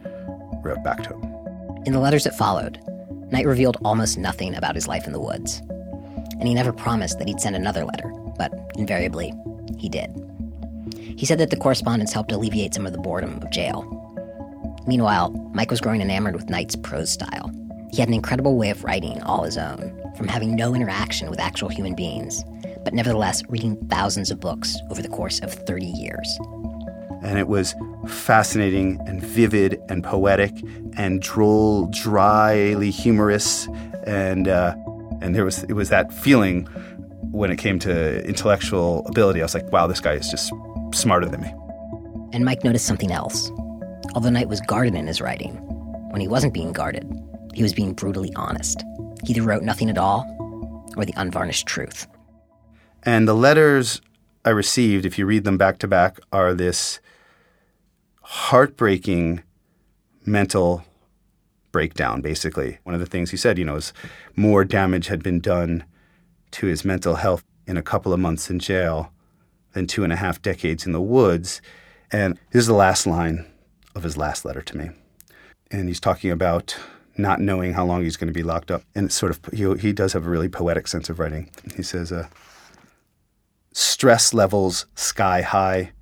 wrote 0.65 0.83
back 0.83 1.03
to 1.05 1.11
him. 1.11 1.25
In 1.85 1.93
the 1.93 2.01
letters 2.01 2.25
that 2.25 2.37
followed, 2.37 2.81
Knight 3.31 3.47
revealed 3.47 3.77
almost 3.85 4.19
nothing 4.19 4.55
about 4.55 4.75
his 4.75 4.89
life 4.89 5.07
in 5.07 5.13
the 5.13 5.21
woods. 5.21 5.61
And 6.39 6.49
he 6.49 6.55
never 6.55 6.73
promised 6.73 7.19
that 7.19 7.29
he'd 7.29 7.41
send 7.41 7.57
another 7.57 7.85
letter, 7.85 8.09
but 8.37 8.53
invariably, 8.77 9.33
he 9.77 9.89
did. 9.89 10.11
He 10.97 11.27
said 11.27 11.39
that 11.39 11.51
the 11.51 11.57
correspondence 11.57 12.13
helped 12.13 12.33
alleviate 12.33 12.75
some 12.75 12.87
of 12.87 12.93
the 12.93 12.99
boredom 12.99 13.43
of 13.43 13.51
jail. 13.51 13.98
Meanwhile, 14.89 15.31
Mike 15.53 15.71
was 15.71 15.81
growing 15.81 16.01
enamored 16.01 16.35
with 16.35 16.51
Knight's 16.51 16.75
prose 16.75 17.11
style. 17.11 17.53
He 17.93 17.99
had 17.99 18.09
an 18.09 18.15
incredible 18.15 18.57
way 18.57 18.71
of 18.71 18.83
writing 18.83 19.23
all 19.23 19.45
his 19.45 19.57
own, 19.57 19.97
from 20.17 20.27
having 20.27 20.57
no 20.57 20.75
interaction 20.75 21.31
with 21.31 21.39
actual 21.39 21.69
human 21.69 21.95
beings 21.95 22.43
but 22.89 22.95
nevertheless 22.95 23.43
reading 23.51 23.77
thousands 23.89 24.31
of 24.31 24.41
books 24.41 24.79
over 24.91 25.03
the 25.03 25.11
course 25.11 25.41
of 25.41 25.53
30 25.53 25.85
years. 25.85 26.39
And 27.23 27.39
it 27.39 27.47
was 27.47 27.75
fascinating 28.07 28.99
and 29.07 29.23
vivid 29.23 29.79
and 29.91 30.03
poetic 30.03 30.53
and 30.97 31.21
droll, 31.21 31.87
dryly 31.89 32.91
humorous, 32.91 33.69
and 34.07 34.49
uh, 34.49 34.75
and 35.21 35.35
there 35.35 35.45
was 35.45 35.65
it 35.65 35.75
was 35.75 35.91
that 35.91 36.13
feeling 36.15 36.65
when 37.31 37.51
it 37.51 37.57
came 37.57 37.79
to 37.81 38.25
intellectual 38.25 39.05
ability. 39.07 39.41
I 39.41 39.45
was 39.45 39.53
like, 39.53 39.71
wow, 39.71 39.87
this 39.87 40.01
guy 40.01 40.15
is 40.15 40.31
just 40.31 40.51
smarter 40.95 41.27
than 41.27 41.43
me. 41.43 41.53
And 42.33 42.43
Mike 42.43 42.65
noticed 42.65 42.87
something 42.87 43.13
else. 43.13 43.51
Although 44.15 44.31
Knight 44.31 44.49
was 44.49 44.61
guarded 44.63 44.95
in 44.95 45.07
his 45.07 45.21
writing, 45.21 45.57
when 46.11 46.21
he 46.21 46.29
wasn't 46.29 46.55
being 46.55 46.73
guarded, 46.73 47.07
he 47.55 47.63
was 47.63 47.73
being 47.73 47.93
brutally 47.93 48.33
honest. 48.35 48.85
He 49.25 49.33
either 49.33 49.43
wrote 49.43 49.63
nothing 49.63 49.91
at 49.91 49.99
all 49.99 50.25
or 50.97 51.05
the 51.05 51.15
unvarnished 51.17 51.67
truth. 51.67 52.07
And 53.03 53.29
the 53.29 53.35
letters 53.35 54.01
I 54.45 54.51
received, 54.51 55.05
if 55.05 55.19
you 55.19 55.27
read 55.27 55.45
them 55.45 55.59
back 55.59 55.79
to 55.79 55.89
back, 55.89 56.19
are 56.33 56.55
this 56.55 57.01
heartbreaking 58.23 59.43
mental 60.25 60.85
breakdown, 61.73 62.21
basically. 62.21 62.79
One 62.85 62.95
of 62.95 63.01
the 63.01 63.07
things 63.07 63.31
he 63.31 63.37
said, 63.37 63.59
you 63.59 63.65
know, 63.65 63.77
is 63.77 63.93
more 64.37 64.65
damage 64.65 65.09
had 65.09 65.23
been 65.23 65.41
done 65.41 65.85
to 66.53 66.67
his 66.67 66.85
mental 66.85 67.17
health 67.17 67.45
in 67.67 67.77
a 67.77 67.83
couple 67.83 68.13
of 68.13 68.21
months 68.21 68.51
in 68.51 68.59
jail 68.59 69.13
than 69.73 69.87
two 69.87 70.05
and 70.05 70.13
a 70.13 70.17
half 70.17 70.41
decades 70.41 70.87
in 70.87 70.93
the 70.93 71.01
woods. 71.01 71.61
And 72.11 72.39
this 72.51 72.61
is 72.61 72.67
the 72.67 72.75
last 72.75 73.07
line 73.07 73.47
of 73.99 74.05
his 74.05 74.17
last 74.17 74.45
letter 74.45 74.63
to 74.63 74.77
me. 74.77 74.91
And 75.71 75.89
he's 75.89 76.01
talking 76.01 76.31
about 76.31 76.77
not 77.19 77.41
knowing 77.41 77.75
how 77.75 77.85
long 77.85 78.05
he's 78.05 78.17
going 78.17 78.29
to 78.29 78.33
be 78.33 78.43
locked 78.43 78.71
up. 78.71 78.83
And 78.95 79.07
it's 79.07 79.15
sort 79.15 79.33
of, 79.33 79.41
he, 79.53 79.71
he 79.75 79.93
does 79.93 80.15
have 80.15 80.27
a 80.27 80.31
really 80.31 80.49
poetic 80.49 80.89
sense 80.89 81.11
of 81.11 81.19
writing. 81.19 81.51
He 81.77 81.83
says, 81.83 82.13
uh, 82.13 82.29
stress 83.73 84.33
levels 84.33 84.87
sky 84.95 85.43
high. 85.43 85.93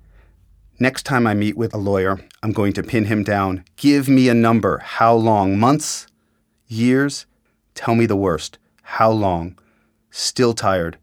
Next 0.79 1.03
time 1.03 1.25
I 1.25 1.33
meet 1.33 1.57
with 1.57 1.73
a 1.73 1.77
lawyer, 1.77 2.19
I'm 2.43 2.51
going 2.51 2.71
to 2.73 2.83
pin 2.83 3.05
him 3.05 3.23
down. 3.23 3.65
Give 3.75 4.07
me 4.07 4.29
a 4.29 4.33
number. 4.35 4.77
How 4.77 5.15
long? 5.15 5.57
Months? 5.57 6.07
Years? 6.67 7.25
Tell 7.73 7.95
me 7.95 8.05
the 8.05 8.15
worst. 8.15 8.59
How 8.83 9.11
long? 9.11 9.57
Still 10.11 10.53
tired. 10.53 10.97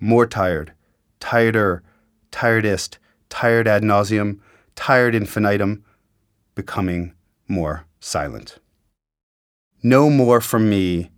More 0.00 0.26
tired. 0.26 0.72
Tireder. 1.20 1.82
Tiredest. 2.32 2.98
Tired 3.28 3.68
ad 3.68 3.82
nauseum. 3.82 4.40
Tired 4.74 5.14
infinitum. 5.14 5.84
Becoming 6.54 7.14
more 7.48 7.86
silent. 8.00 8.58
No 9.82 10.10
more 10.10 10.40
from 10.40 10.68
me. 10.68 11.10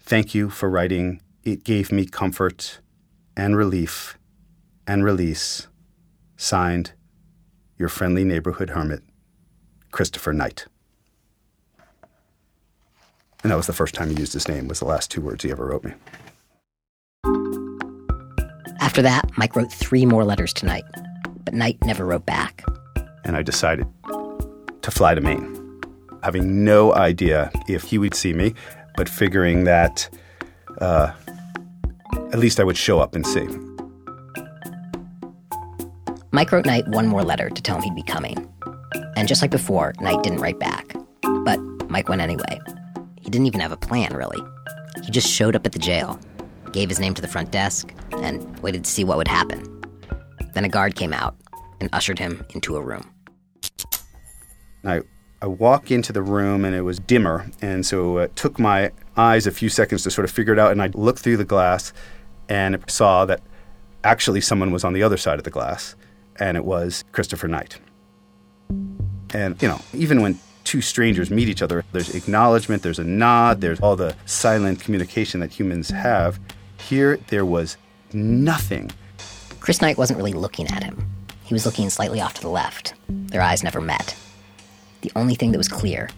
Thank 0.00 0.34
you 0.34 0.50
for 0.50 0.68
writing. 0.68 1.20
It 1.44 1.64
gave 1.64 1.92
me 1.92 2.06
comfort 2.06 2.80
and 3.36 3.56
relief 3.56 4.18
and 4.86 5.04
release. 5.04 5.68
Signed, 6.36 6.92
your 7.78 7.88
friendly 7.88 8.24
neighborhood 8.24 8.70
hermit, 8.70 9.02
Christopher 9.90 10.32
Knight. 10.32 10.66
And 13.42 13.52
that 13.52 13.56
was 13.56 13.66
the 13.66 13.72
first 13.72 13.94
time 13.94 14.10
he 14.10 14.16
used 14.16 14.32
his 14.32 14.48
name, 14.48 14.66
was 14.68 14.80
the 14.80 14.84
last 14.84 15.10
two 15.10 15.20
words 15.20 15.44
he 15.44 15.50
ever 15.50 15.66
wrote 15.66 15.84
me. 15.84 15.92
After 18.80 19.02
that, 19.02 19.30
Mike 19.36 19.54
wrote 19.54 19.72
three 19.72 20.04
more 20.06 20.24
letters 20.24 20.52
to 20.54 20.66
Knight, 20.66 20.84
but 21.44 21.54
Knight 21.54 21.78
never 21.84 22.04
wrote 22.04 22.26
back. 22.26 22.64
And 23.24 23.36
I 23.36 23.42
decided 23.42 23.86
to 24.88 24.96
fly 24.96 25.14
to 25.14 25.20
Maine, 25.20 25.82
having 26.22 26.64
no 26.64 26.94
idea 26.94 27.50
if 27.68 27.82
he 27.82 27.98
would 27.98 28.14
see 28.14 28.32
me, 28.32 28.54
but 28.96 29.06
figuring 29.06 29.64
that 29.64 30.08
uh, 30.80 31.12
at 32.32 32.38
least 32.38 32.58
I 32.58 32.64
would 32.64 32.76
show 32.76 32.98
up 32.98 33.14
and 33.14 33.26
see. 33.26 33.46
Mike 36.30 36.52
wrote 36.52 36.64
Knight 36.64 36.88
one 36.88 37.06
more 37.06 37.22
letter 37.22 37.50
to 37.50 37.62
tell 37.62 37.76
him 37.76 37.82
he'd 37.82 37.94
be 37.94 38.02
coming. 38.02 38.50
And 39.16 39.28
just 39.28 39.42
like 39.42 39.50
before, 39.50 39.92
Knight 40.00 40.22
didn't 40.22 40.38
write 40.38 40.58
back. 40.58 40.94
But 41.44 41.58
Mike 41.90 42.08
went 42.08 42.22
anyway. 42.22 42.60
He 43.20 43.28
didn't 43.28 43.46
even 43.46 43.60
have 43.60 43.72
a 43.72 43.76
plan, 43.76 44.14
really. 44.14 44.38
He 45.04 45.10
just 45.10 45.28
showed 45.28 45.54
up 45.54 45.66
at 45.66 45.72
the 45.72 45.78
jail, 45.78 46.18
gave 46.72 46.88
his 46.88 47.00
name 47.00 47.14
to 47.14 47.22
the 47.22 47.28
front 47.28 47.50
desk, 47.50 47.92
and 48.12 48.58
waited 48.60 48.84
to 48.84 48.90
see 48.90 49.04
what 49.04 49.18
would 49.18 49.28
happen. 49.28 49.82
Then 50.54 50.64
a 50.64 50.68
guard 50.68 50.94
came 50.94 51.12
out 51.12 51.36
and 51.80 51.90
ushered 51.92 52.18
him 52.18 52.44
into 52.54 52.76
a 52.76 52.80
room. 52.80 53.10
I, 54.84 55.00
I 55.40 55.46
walk 55.46 55.90
into 55.90 56.12
the 56.12 56.22
room 56.22 56.64
and 56.64 56.74
it 56.74 56.82
was 56.82 56.98
dimmer, 56.98 57.50
and 57.60 57.84
so 57.84 58.18
it 58.18 58.34
took 58.36 58.58
my 58.58 58.92
eyes 59.16 59.46
a 59.46 59.50
few 59.50 59.68
seconds 59.68 60.02
to 60.04 60.10
sort 60.10 60.24
of 60.24 60.30
figure 60.30 60.52
it 60.52 60.58
out. 60.58 60.72
And 60.72 60.82
I 60.82 60.88
looked 60.88 61.20
through 61.20 61.36
the 61.36 61.44
glass 61.44 61.92
and 62.48 62.82
saw 62.88 63.24
that 63.26 63.40
actually 64.04 64.40
someone 64.40 64.70
was 64.70 64.84
on 64.84 64.92
the 64.92 65.02
other 65.02 65.16
side 65.16 65.38
of 65.38 65.44
the 65.44 65.50
glass, 65.50 65.94
and 66.36 66.56
it 66.56 66.64
was 66.64 67.04
Christopher 67.12 67.48
Knight. 67.48 67.78
And, 69.34 69.60
you 69.60 69.68
know, 69.68 69.80
even 69.92 70.22
when 70.22 70.38
two 70.64 70.80
strangers 70.80 71.30
meet 71.30 71.48
each 71.48 71.62
other, 71.62 71.84
there's 71.92 72.14
acknowledgement, 72.14 72.82
there's 72.82 72.98
a 72.98 73.04
nod, 73.04 73.60
there's 73.60 73.80
all 73.80 73.96
the 73.96 74.14
silent 74.26 74.80
communication 74.80 75.40
that 75.40 75.52
humans 75.52 75.90
have. 75.90 76.38
Here, 76.78 77.18
there 77.28 77.44
was 77.44 77.76
nothing. 78.12 78.90
Chris 79.60 79.82
Knight 79.82 79.98
wasn't 79.98 80.16
really 80.16 80.32
looking 80.32 80.66
at 80.68 80.82
him. 80.82 81.10
He 81.44 81.54
was 81.54 81.66
looking 81.66 81.90
slightly 81.90 82.20
off 82.20 82.34
to 82.34 82.40
the 82.40 82.48
left. 82.48 82.94
Their 83.08 83.42
eyes 83.42 83.62
never 83.62 83.80
met. 83.80 84.16
The 85.02 85.12
only 85.16 85.34
thing 85.34 85.52
that 85.52 85.58
was 85.58 85.68
clear 85.68 86.10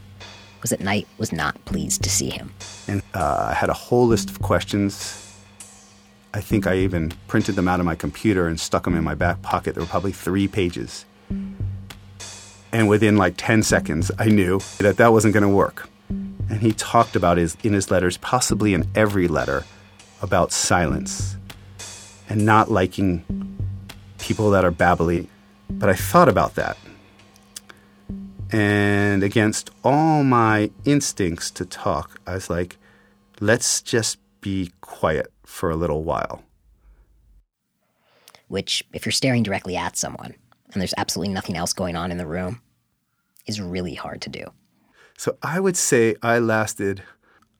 was 0.61 0.71
that 0.71 0.81
Knight 0.81 1.07
was 1.19 1.33
not 1.33 1.63
pleased 1.65 2.03
to 2.03 2.11
see 2.11 2.31
him. 2.31 2.53
And 2.87 3.03
uh, 3.15 3.49
I 3.51 3.55
had 3.55 3.69
a 3.69 3.75
whole 3.75 4.07
list 4.07 4.31
of 4.31 4.43
questions. 4.43 5.17
I 6.33 6.41
think 6.41 6.67
I 6.67 6.77
even 6.77 7.13
printed 7.29 7.57
them 7.57 7.67
out 7.67 7.81
of 7.81 7.87
my 7.87 7.95
computer 7.95 8.47
and 8.47 8.61
stuck 8.61 8.85
them 8.85 8.95
in 8.95 9.03
my 9.03 9.15
back 9.15 9.43
pocket. 9.43 9.75
There 9.75 9.83
were 9.83 9.89
probably 9.89 10.13
three 10.13 10.49
pages. 10.49 11.05
And 12.73 12.89
within 12.89 13.17
like 13.17 13.35
10 13.37 13.63
seconds, 13.63 14.11
I 14.19 14.27
knew 14.27 14.61
that 14.79 14.97
that 14.99 15.13
wasn't 15.13 15.35
going 15.35 15.43
to 15.43 15.49
work. 15.49 15.89
And 16.09 16.61
he 16.61 16.73
talked 16.73 17.17
about 17.17 17.37
his, 17.37 17.57
in 17.63 17.73
his 17.73 17.91
letters, 17.91 18.17
possibly 18.19 18.75
in 18.75 18.87
every 18.95 19.29
letter, 19.29 19.65
about 20.23 20.53
silence 20.53 21.37
and 22.29 22.45
not 22.45 22.71
liking 22.71 23.25
people 24.19 24.51
that 24.51 24.65
are 24.65 24.73
babbly. 24.73 25.27
But 25.69 25.89
I 25.89 25.95
thought 25.95 26.29
about 26.29 26.55
that. 26.57 26.77
And 28.53 29.23
against 29.23 29.71
all 29.85 30.25
my 30.25 30.71
instincts 30.85 31.51
to 31.53 31.65
talk, 31.65 32.21
I 32.27 32.35
was 32.35 32.51
like, 32.51 32.79
let's 33.41 33.81
just 33.81 34.19
be 34.41 34.73
quiet 34.81 35.33
for 35.45 35.71
a 35.71 35.77
little 35.77 36.03
while. 36.03 36.43
Which, 38.49 38.85
if 38.93 39.07
you're 39.07 39.13
staring 39.13 39.45
directly 39.45 39.77
at 39.77 39.97
someone 39.97 40.35
and 40.73 40.81
there's 40.81 40.95
absolutely 40.97 41.33
nothing 41.33 41.57
else 41.57 41.73
going 41.73 41.97
on 41.97 42.11
in 42.11 42.19
the 42.19 42.27
room, 42.27 42.61
is 43.47 43.61
really 43.61 43.95
hard 43.95 44.21
to 44.23 44.31
do. 44.31 44.45
So 45.17 45.37
I 45.43 45.61
would 45.61 45.77
say 45.77 46.17
I 46.23 46.39
lasted, 46.39 47.03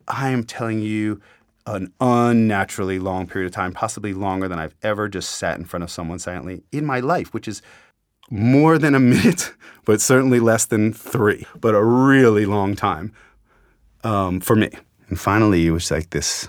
I 0.09 0.31
am 0.31 0.45
telling 0.45 0.81
you, 0.81 1.21
an 1.67 1.93
unnaturally 2.01 2.99
long 2.99 3.27
period 3.27 3.47
of 3.47 3.53
time, 3.53 3.73
possibly 3.73 4.15
longer 4.15 4.49
than 4.49 4.59
I've 4.59 4.75
ever 4.83 5.09
just 5.09 5.31
sat 5.31 5.59
in 5.59 5.65
front 5.67 5.85
of 5.85 5.91
someone 5.91 6.19
silently 6.19 6.63
in 6.73 6.85
my 6.87 7.01
life, 7.01 7.33
which 7.33 7.47
is 7.47 7.63
more 8.31 8.79
than 8.79 8.95
a 8.95 9.01
minute, 9.15 9.53
but 9.85 10.01
certainly 10.01 10.41
less 10.41 10.65
than 10.65 10.93
three, 10.93 11.47
but 11.61 11.75
a 11.75 11.83
really 11.83 12.47
long 12.47 12.77
time 12.77 13.13
um, 14.05 14.41
for 14.41 14.57
me. 14.57 14.71
And 15.09 15.19
finally, 15.19 15.67
it 15.67 15.73
was 15.73 15.91
like 15.91 16.11
this 16.11 16.49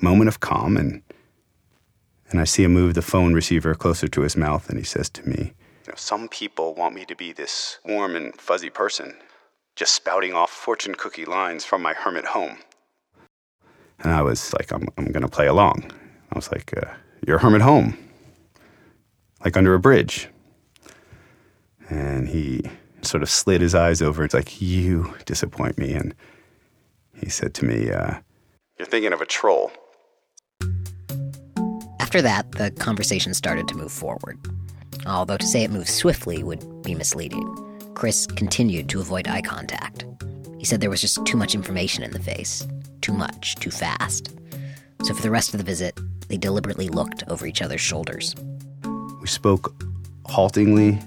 moment 0.00 0.28
of 0.28 0.40
calm, 0.40 0.76
and 0.76 1.02
and 2.30 2.40
I 2.40 2.44
see 2.44 2.64
him 2.64 2.72
move 2.72 2.94
the 2.94 3.02
phone 3.02 3.34
receiver 3.34 3.74
closer 3.74 4.08
to 4.08 4.20
his 4.22 4.36
mouth, 4.36 4.68
and 4.68 4.78
he 4.78 4.84
says 4.84 5.10
to 5.10 5.28
me, 5.28 5.52
you 5.84 5.92
know, 5.92 5.94
"Some 5.96 6.28
people 6.28 6.74
want 6.74 6.94
me 6.94 7.04
to 7.04 7.14
be 7.14 7.32
this 7.32 7.78
warm 7.84 8.16
and 8.16 8.34
fuzzy 8.40 8.70
person, 8.70 9.14
just 9.76 9.94
spouting 9.94 10.32
off 10.32 10.50
fortune 10.50 10.94
cookie 10.94 11.26
lines 11.26 11.64
from 11.64 11.82
my 11.82 11.92
hermit 11.92 12.24
home." 12.24 12.58
And 13.98 14.12
I 14.12 14.22
was 14.22 14.54
like, 14.54 14.72
"I'm 14.72 14.88
I'm 14.96 15.12
going 15.12 15.22
to 15.22 15.28
play 15.28 15.46
along." 15.46 15.90
I 16.32 16.36
was 16.36 16.50
like, 16.50 16.72
uh, 16.76 16.94
"Your 17.26 17.38
hermit 17.38 17.60
home, 17.60 17.98
like 19.44 19.56
under 19.58 19.74
a 19.74 19.80
bridge." 19.80 20.28
And 21.90 22.28
he 22.28 22.62
sort 23.02 23.22
of 23.22 23.28
slid 23.28 23.60
his 23.60 23.74
eyes 23.74 24.00
over. 24.00 24.24
It's 24.24 24.34
like, 24.34 24.62
"You 24.62 25.14
disappoint 25.26 25.76
me," 25.76 25.92
and 25.92 26.14
he 27.20 27.28
said 27.28 27.54
to 27.54 27.64
me, 27.64 27.90
uh, 27.90 28.14
You're 28.78 28.86
thinking 28.86 29.12
of 29.12 29.20
a 29.20 29.26
troll. 29.26 29.70
After 32.00 32.22
that, 32.22 32.52
the 32.52 32.70
conversation 32.72 33.34
started 33.34 33.68
to 33.68 33.76
move 33.76 33.92
forward. 33.92 34.38
Although 35.06 35.36
to 35.36 35.46
say 35.46 35.62
it 35.62 35.70
moved 35.70 35.88
swiftly 35.88 36.42
would 36.42 36.82
be 36.82 36.94
misleading. 36.94 37.46
Chris 37.94 38.26
continued 38.26 38.88
to 38.88 39.00
avoid 39.00 39.28
eye 39.28 39.42
contact. 39.42 40.04
He 40.58 40.64
said 40.64 40.80
there 40.80 40.90
was 40.90 41.00
just 41.00 41.24
too 41.26 41.36
much 41.36 41.54
information 41.54 42.02
in 42.02 42.10
the 42.12 42.18
face. 42.18 42.66
Too 43.00 43.12
much, 43.12 43.54
too 43.56 43.70
fast. 43.70 44.30
So 45.02 45.14
for 45.14 45.22
the 45.22 45.30
rest 45.30 45.54
of 45.54 45.58
the 45.58 45.64
visit, 45.64 45.98
they 46.28 46.36
deliberately 46.36 46.88
looked 46.88 47.24
over 47.28 47.46
each 47.46 47.62
other's 47.62 47.80
shoulders. 47.80 48.34
We 49.20 49.26
spoke 49.26 49.74
haltingly, 50.26 50.98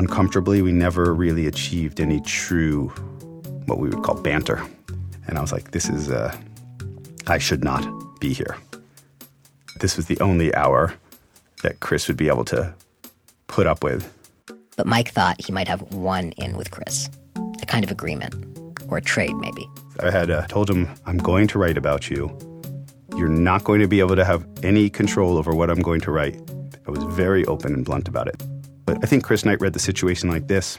uncomfortably. 0.00 0.62
We 0.62 0.72
never 0.72 1.12
really 1.12 1.46
achieved 1.46 2.00
any 2.00 2.20
true, 2.22 2.88
what 3.66 3.78
we 3.78 3.90
would 3.90 4.02
call 4.02 4.16
banter. 4.20 4.62
And 5.26 5.36
I 5.36 5.42
was 5.42 5.52
like, 5.52 5.72
this 5.72 5.90
is, 5.90 6.10
uh, 6.10 6.34
I 7.26 7.36
should 7.36 7.62
not 7.62 7.84
be 8.18 8.32
here. 8.32 8.56
This 9.78 9.96
was 9.96 10.06
the 10.06 10.18
only 10.20 10.54
hour 10.54 10.94
that 11.62 11.80
Chris 11.80 12.08
would 12.08 12.16
be 12.16 12.28
able 12.28 12.46
to 12.46 12.74
put 13.46 13.66
up 13.66 13.84
with. 13.84 14.10
But 14.76 14.86
Mike 14.86 15.10
thought 15.10 15.36
he 15.38 15.52
might 15.52 15.68
have 15.68 15.82
one 15.92 16.32
in 16.32 16.56
with 16.56 16.70
Chris 16.70 17.10
a 17.62 17.66
kind 17.66 17.84
of 17.84 17.90
agreement, 17.90 18.34
or 18.88 18.96
a 18.96 19.02
trade, 19.02 19.36
maybe. 19.36 19.68
I 20.02 20.10
had 20.10 20.30
uh, 20.30 20.46
told 20.46 20.70
him, 20.70 20.88
I'm 21.04 21.18
going 21.18 21.46
to 21.48 21.58
write 21.58 21.76
about 21.76 22.08
you. 22.08 22.34
You're 23.16 23.28
not 23.28 23.64
going 23.64 23.80
to 23.80 23.88
be 23.88 24.00
able 24.00 24.16
to 24.16 24.24
have 24.24 24.46
any 24.62 24.88
control 24.88 25.36
over 25.36 25.54
what 25.54 25.68
I'm 25.68 25.82
going 25.82 26.00
to 26.02 26.10
write. 26.10 26.40
I 26.86 26.90
was 26.90 27.02
very 27.04 27.44
open 27.44 27.74
and 27.74 27.84
blunt 27.84 28.08
about 28.08 28.28
it. 28.28 28.42
But 28.90 29.04
I 29.04 29.06
think 29.06 29.22
Chris 29.22 29.44
Knight 29.44 29.60
read 29.60 29.72
the 29.72 29.78
situation 29.78 30.28
like 30.28 30.48
this 30.48 30.76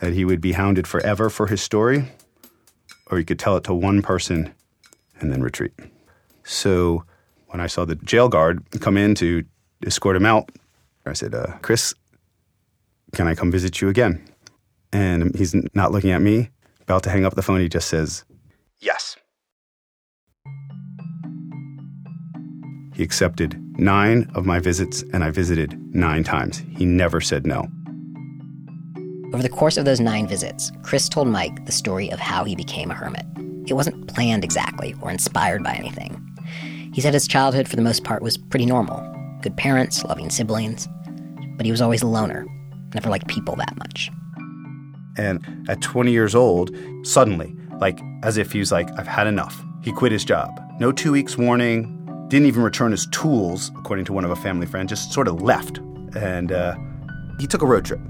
that 0.00 0.12
he 0.12 0.24
would 0.24 0.40
be 0.40 0.52
hounded 0.52 0.86
forever 0.86 1.28
for 1.28 1.48
his 1.48 1.60
story, 1.60 2.04
or 3.10 3.18
he 3.18 3.24
could 3.24 3.40
tell 3.40 3.56
it 3.56 3.64
to 3.64 3.74
one 3.74 4.02
person 4.02 4.54
and 5.18 5.32
then 5.32 5.42
retreat. 5.42 5.72
So 6.44 7.02
when 7.48 7.60
I 7.60 7.66
saw 7.66 7.84
the 7.84 7.96
jail 7.96 8.28
guard 8.28 8.62
come 8.78 8.96
in 8.96 9.16
to 9.16 9.42
escort 9.84 10.14
him 10.14 10.26
out, 10.26 10.52
I 11.06 11.12
said, 11.12 11.34
uh, 11.34 11.54
Chris, 11.60 11.92
can 13.14 13.26
I 13.26 13.34
come 13.34 13.50
visit 13.50 13.80
you 13.80 13.88
again? 13.88 14.24
And 14.92 15.34
he's 15.34 15.56
not 15.74 15.90
looking 15.90 16.12
at 16.12 16.22
me, 16.22 16.50
about 16.82 17.02
to 17.02 17.10
hang 17.10 17.24
up 17.24 17.34
the 17.34 17.42
phone. 17.42 17.58
He 17.58 17.68
just 17.68 17.88
says, 17.88 18.24
He 22.98 23.04
accepted 23.04 23.56
nine 23.78 24.28
of 24.34 24.44
my 24.44 24.58
visits, 24.58 25.04
and 25.12 25.22
I 25.22 25.30
visited 25.30 25.78
nine 25.94 26.24
times. 26.24 26.64
He 26.76 26.84
never 26.84 27.20
said 27.20 27.46
no. 27.46 27.68
Over 29.32 29.40
the 29.40 29.48
course 29.48 29.76
of 29.76 29.84
those 29.84 30.00
nine 30.00 30.26
visits, 30.26 30.72
Chris 30.82 31.08
told 31.08 31.28
Mike 31.28 31.64
the 31.64 31.70
story 31.70 32.10
of 32.10 32.18
how 32.18 32.42
he 32.42 32.56
became 32.56 32.90
a 32.90 32.94
hermit. 32.94 33.24
It 33.68 33.74
wasn't 33.74 34.08
planned 34.08 34.42
exactly 34.42 34.96
or 35.00 35.12
inspired 35.12 35.62
by 35.62 35.74
anything. 35.74 36.20
He 36.92 37.00
said 37.00 37.14
his 37.14 37.28
childhood, 37.28 37.68
for 37.68 37.76
the 37.76 37.82
most 37.82 38.02
part, 38.02 38.20
was 38.20 38.36
pretty 38.36 38.66
normal 38.66 38.98
good 39.42 39.56
parents, 39.56 40.02
loving 40.02 40.28
siblings, 40.28 40.88
but 41.56 41.64
he 41.64 41.70
was 41.70 41.80
always 41.80 42.02
a 42.02 42.08
loner, 42.08 42.48
never 42.94 43.10
liked 43.10 43.28
people 43.28 43.54
that 43.54 43.78
much. 43.78 44.10
And 45.16 45.68
at 45.68 45.80
20 45.82 46.10
years 46.10 46.34
old, 46.34 46.76
suddenly, 47.04 47.54
like 47.78 48.00
as 48.24 48.38
if 48.38 48.50
he 48.50 48.58
was 48.58 48.72
like, 48.72 48.90
I've 48.98 49.06
had 49.06 49.28
enough, 49.28 49.64
he 49.82 49.92
quit 49.92 50.10
his 50.10 50.24
job. 50.24 50.50
No 50.80 50.90
two 50.90 51.12
weeks 51.12 51.38
warning, 51.38 51.97
didn't 52.28 52.46
even 52.46 52.62
return 52.62 52.90
his 52.90 53.06
tools, 53.06 53.70
according 53.76 54.04
to 54.06 54.12
one 54.12 54.24
of 54.24 54.30
a 54.30 54.36
family 54.36 54.66
friend, 54.66 54.88
just 54.88 55.12
sort 55.12 55.28
of 55.28 55.40
left. 55.40 55.78
And 56.14 56.52
uh, 56.52 56.76
he 57.40 57.46
took 57.46 57.62
a 57.62 57.66
road 57.66 57.84
trip. 57.84 58.00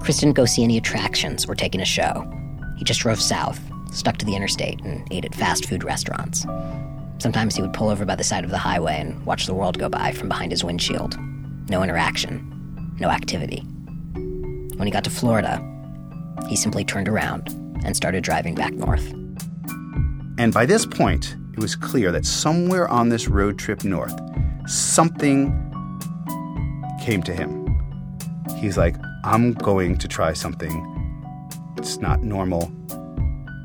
Chris 0.00 0.18
didn't 0.18 0.34
go 0.34 0.44
see 0.44 0.64
any 0.64 0.76
attractions 0.76 1.46
or 1.46 1.54
take 1.54 1.74
in 1.74 1.80
a 1.80 1.84
show. 1.84 2.30
He 2.78 2.84
just 2.84 3.00
drove 3.00 3.20
south, 3.20 3.60
stuck 3.92 4.16
to 4.18 4.26
the 4.26 4.34
interstate, 4.34 4.80
and 4.82 5.06
ate 5.10 5.24
at 5.24 5.34
fast 5.34 5.66
food 5.66 5.84
restaurants. 5.84 6.46
Sometimes 7.18 7.54
he 7.54 7.62
would 7.62 7.72
pull 7.72 7.88
over 7.88 8.04
by 8.04 8.16
the 8.16 8.24
side 8.24 8.44
of 8.44 8.50
the 8.50 8.58
highway 8.58 8.96
and 8.98 9.24
watch 9.24 9.46
the 9.46 9.54
world 9.54 9.78
go 9.78 9.88
by 9.88 10.12
from 10.12 10.28
behind 10.28 10.50
his 10.50 10.64
windshield. 10.64 11.16
No 11.70 11.82
interaction, 11.82 12.96
no 12.98 13.08
activity. 13.08 13.60
When 14.76 14.86
he 14.86 14.90
got 14.90 15.04
to 15.04 15.10
Florida, 15.10 15.62
he 16.48 16.56
simply 16.56 16.84
turned 16.84 17.08
around 17.08 17.48
and 17.84 17.96
started 17.96 18.24
driving 18.24 18.54
back 18.54 18.72
north. 18.74 19.12
And 20.36 20.52
by 20.52 20.66
this 20.66 20.84
point, 20.84 21.36
it 21.54 21.60
was 21.60 21.76
clear 21.76 22.10
that 22.10 22.26
somewhere 22.26 22.88
on 22.88 23.08
this 23.08 23.28
road 23.28 23.56
trip 23.56 23.84
north, 23.84 24.12
something 24.66 25.52
came 27.00 27.22
to 27.22 27.32
him. 27.32 27.78
He's 28.58 28.76
like, 28.76 28.96
I'm 29.22 29.52
going 29.52 29.96
to 29.98 30.08
try 30.08 30.32
something. 30.32 30.74
It's 31.78 31.98
not 31.98 32.24
normal, 32.24 32.72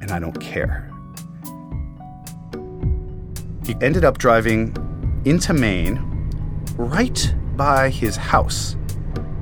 and 0.03 0.12
I 0.12 0.19
don't 0.19 0.39
care. 0.39 0.91
He 3.65 3.75
ended 3.81 4.05
up 4.05 4.19
driving 4.19 4.75
into 5.25 5.53
Maine, 5.53 5.98
right 6.77 7.34
by 7.55 7.89
his 7.89 8.15
house. 8.15 8.77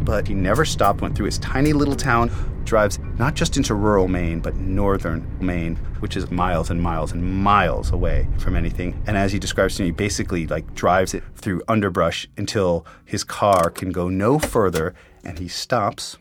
But 0.03 0.25
he 0.25 0.33
never 0.33 0.63
stopped, 0.63 1.01
went 1.01 1.17
through 1.17 1.25
his 1.25 1.37
tiny 1.39 1.73
little 1.73 1.97
town, 1.97 2.29
drives 2.67 2.99
not 3.17 3.33
just 3.33 3.57
into 3.57 3.73
rural 3.73 4.07
Maine, 4.07 4.39
but 4.39 4.55
northern 4.55 5.25
Maine, 5.39 5.75
which 5.99 6.15
is 6.15 6.29
miles 6.29 6.69
and 6.69 6.81
miles 6.81 7.11
and 7.11 7.23
miles 7.23 7.91
away 7.91 8.27
from 8.37 8.55
anything. 8.55 9.01
And 9.07 9.17
as 9.17 9.31
he 9.31 9.39
describes 9.39 9.75
to 9.77 9.81
me, 9.81 9.87
he 9.87 9.91
basically 9.91 10.45
like 10.45 10.75
drives 10.75 11.15
it 11.15 11.23
through 11.35 11.63
underbrush 11.67 12.27
until 12.37 12.85
his 13.05 13.23
car 13.23 13.71
can 13.71 13.91
go 13.91 14.09
no 14.09 14.37
further 14.37 14.93
and 15.23 15.39
he 15.39 15.47
stops 15.47 16.17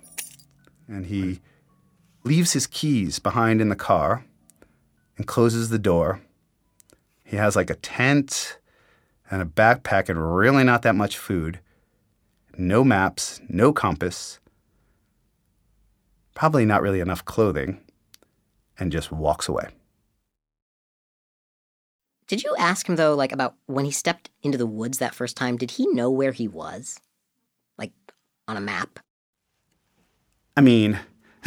and 0.89 1.07
he 1.07 1.41
leaves 2.25 2.55
his 2.55 2.67
keys 2.67 3.19
behind 3.19 3.61
in 3.61 3.69
the 3.69 3.77
car 3.77 4.25
and 5.19 5.27
closes 5.27 5.69
the 5.69 5.79
door 5.79 6.23
he 7.27 7.37
has 7.37 7.57
like 7.57 7.71
a 7.71 7.75
tent 7.75 8.59
and 9.29 9.43
a 9.43 9.45
backpack 9.45 10.09
and 10.09 10.37
really 10.37 10.63
not 10.63 10.83
that 10.83 10.95
much 10.95 11.19
food. 11.19 11.59
No 12.57 12.85
maps, 12.85 13.41
no 13.49 13.73
compass, 13.73 14.39
probably 16.37 16.67
not 16.67 16.83
really 16.83 17.01
enough 17.01 17.25
clothing, 17.25 17.81
and 18.79 18.93
just 18.93 19.11
walks 19.11 19.49
away. 19.49 19.69
Did 22.29 22.45
you 22.45 22.55
ask 22.59 22.89
him, 22.89 22.97
though, 22.97 23.15
like 23.15 23.33
about 23.33 23.55
when 23.67 23.85
he 23.85 23.91
stepped 23.91 24.31
into 24.43 24.59
the 24.59 24.67
woods 24.67 24.99
that 24.99 25.15
first 25.15 25.37
time? 25.37 25.57
Did 25.57 25.73
he 25.73 25.87
know 25.89 26.11
where 26.11 26.33
he 26.33 26.47
was? 26.47 27.01
Like 27.79 27.93
on 28.47 28.57
a 28.57 28.61
map? 28.61 29.01
I 30.57 30.61
mean, 30.61 31.01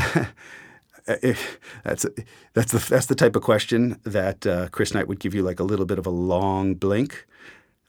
that's 1.06 2.06
that's 2.54 2.72
the 2.72 2.86
that's 2.90 3.06
the 3.06 3.16
type 3.16 3.36
of 3.36 3.44
question 3.44 4.00
that 4.04 4.48
uh, 4.48 4.70
Chris 4.70 4.94
Knight 4.94 5.08
would 5.08 5.20
give 5.20 5.36
you 5.36 5.44
like 5.44 5.60
a 5.60 5.64
little 5.64 5.86
bit 5.86 6.00
of 6.00 6.06
a 6.06 6.12
long 6.12 6.74
blink, 6.76 7.28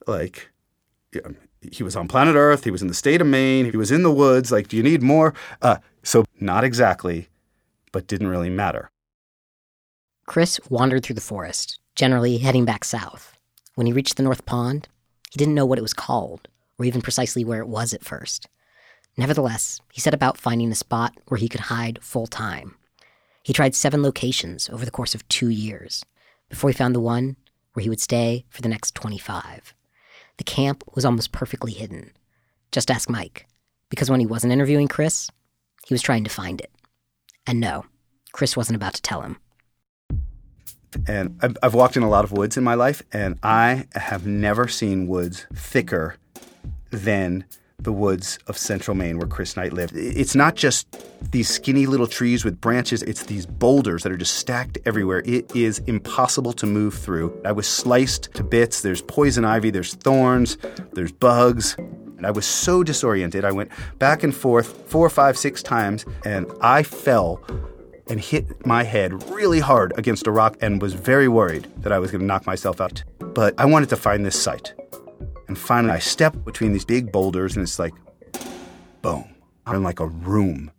like. 0.07 0.51
He 1.61 1.83
was 1.83 1.97
on 1.97 2.09
planet 2.09 2.37
Earth. 2.37 2.65
He 2.65 2.71
was 2.71 2.83
in 2.83 2.89
the 2.89 2.95
state 2.95 3.21
of 3.21 3.27
Maine. 3.27 3.71
He 3.71 3.77
was 3.77 3.91
in 3.91 4.03
the 4.03 4.13
woods. 4.13 4.51
Like, 4.51 4.69
do 4.69 4.77
you 4.77 4.83
need 4.83 5.03
more? 5.03 5.35
Uh, 5.61 5.77
so, 6.03 6.25
not 6.41 6.65
exactly, 6.65 7.29
but 7.93 8.07
didn't 8.07 8.29
really 8.29 8.51
matter. 8.51 8.91
Chris 10.27 10.61
wandered 10.69 11.03
through 11.03 11.17
the 11.17 11.21
forest, 11.21 11.79
generally 11.95 12.39
heading 12.39 12.65
back 12.65 12.85
south. 12.85 13.37
When 13.75 13.87
he 13.87 13.93
reached 13.93 14.17
the 14.17 14.23
North 14.23 14.47
Pond, 14.47 14.89
he 15.31 15.39
didn't 15.39 15.55
know 15.55 15.67
what 15.67 15.79
it 15.79 15.83
was 15.83 15.95
called, 15.95 16.49
or 16.79 16.85
even 16.85 17.03
precisely 17.03 17.45
where 17.45 17.61
it 17.61 17.69
was 17.69 17.93
at 17.93 18.05
first. 18.05 18.49
Nevertheless, 19.17 19.81
he 19.93 20.01
set 20.01 20.15
about 20.15 20.39
finding 20.39 20.71
a 20.71 20.77
spot 20.77 21.13
where 21.29 21.39
he 21.39 21.49
could 21.49 21.63
hide 21.63 21.99
full 22.03 22.27
time. 22.27 22.77
He 23.43 23.53
tried 23.53 23.75
seven 23.75 24.03
locations 24.03 24.69
over 24.71 24.85
the 24.85 24.91
course 24.91 25.15
of 25.15 25.27
two 25.29 25.49
years 25.49 26.05
before 26.49 26.71
he 26.71 26.75
found 26.75 26.95
the 26.95 27.01
one 27.01 27.37
where 27.73 27.83
he 27.83 27.89
would 27.89 28.01
stay 28.01 28.45
for 28.51 28.63
the 28.63 28.69
next 28.69 28.95
25. 28.95 29.75
The 30.41 30.45
camp 30.45 30.85
was 30.95 31.05
almost 31.05 31.33
perfectly 31.33 31.73
hidden. 31.73 32.13
Just 32.73 32.91
ask 32.91 33.11
Mike, 33.11 33.47
because 33.91 34.09
when 34.09 34.21
he 34.21 34.27
wasn't 34.27 34.55
interviewing 34.55 34.89
Chris, 34.89 35.29
he 35.87 35.93
was 35.93 36.01
trying 36.01 36.25
to 36.25 36.31
find 36.31 36.63
it. 36.63 36.71
And 37.47 37.61
no, 37.61 37.85
Chris 38.33 38.57
wasn't 38.57 38.77
about 38.77 38.95
to 38.95 39.03
tell 39.03 39.21
him. 39.21 39.37
And 41.07 41.39
I've 41.63 41.75
walked 41.75 41.99
in 41.99 42.03
a 42.03 42.09
lot 42.09 42.25
of 42.25 42.33
woods 42.33 42.57
in 42.57 42.65
my 42.65 42.73
life, 42.73 43.03
and 43.13 43.39
I 43.43 43.87
have 43.93 44.27
never 44.27 44.67
seen 44.67 45.07
woods 45.09 45.45
thicker 45.55 46.17
than 46.91 47.45
the 47.85 47.93
woods 47.93 48.39
of 48.47 48.57
central 48.57 48.95
Maine 48.95 49.19
where 49.19 49.27
Chris 49.27 49.57
Knight 49.57 49.73
lived. 49.73 49.95
It's 49.97 50.35
not 50.35 50.57
just 50.57 50.87
these 51.31 51.49
skinny 51.49 51.87
little 51.87 52.07
trees 52.07 52.45
with 52.45 52.61
branches, 52.61 53.03
it's 53.03 53.25
these 53.25 53.47
boulders 53.47 54.03
that 54.03 54.13
are 54.13 54.17
just 54.17 54.35
stacked 54.35 54.79
everywhere. 54.87 55.23
It 55.25 55.55
is 55.55 55.79
impossible 55.81 56.53
to 56.55 56.67
move 56.67 56.95
through. 56.95 57.41
I 57.45 57.53
was 57.53 57.67
sliced 57.67 58.35
to 58.35 58.45
bits. 58.45 58.83
There's 58.83 59.03
poison 59.03 59.45
ivy, 59.45 59.71
there's 59.71 59.95
thorns, 59.95 60.57
there's 60.93 61.13
bugs. 61.13 61.77
And 61.77 62.27
I 62.27 62.31
was 62.31 62.45
so 62.45 62.83
disoriented. 62.83 63.47
I 63.47 63.53
went 63.53 63.71
back 63.99 64.23
and 64.23 64.35
forth 64.35 64.91
four, 64.91 65.09
five, 65.09 65.39
six 65.39 65.63
times, 65.63 66.05
and 66.25 66.47
I 66.61 66.83
fell 66.83 67.43
and 68.11 68.21
hit 68.21 68.67
my 68.67 68.83
head 68.83 69.23
really 69.31 69.61
hard 69.61 69.95
against 69.97 70.27
a 70.27 70.31
rock 70.31 70.59
and 70.61 70.83
was 70.83 70.93
very 70.93 71.29
worried 71.29 71.67
that 71.79 71.93
I 71.93 71.99
was 71.99 72.11
going 72.11 72.21
to 72.21 72.27
knock 72.27 72.45
myself 72.45 72.81
out. 72.81 73.05
But 73.21 73.55
I 73.57 73.65
wanted 73.65 73.89
to 73.91 73.97
find 73.97 74.27
this 74.27 74.41
site. 74.41 74.75
And 75.51 75.59
finally, 75.59 75.93
I 75.93 75.99
step 75.99 76.45
between 76.45 76.73
these 76.73 76.85
big 76.85 77.11
boulders, 77.11 77.57
and 77.57 77.65
it's 77.65 77.81
like, 77.81 77.93
boom. 79.03 79.35
I'm 79.67 79.75
in 79.75 79.83
like 79.83 79.99
a 79.99 80.07
room. 80.07 80.71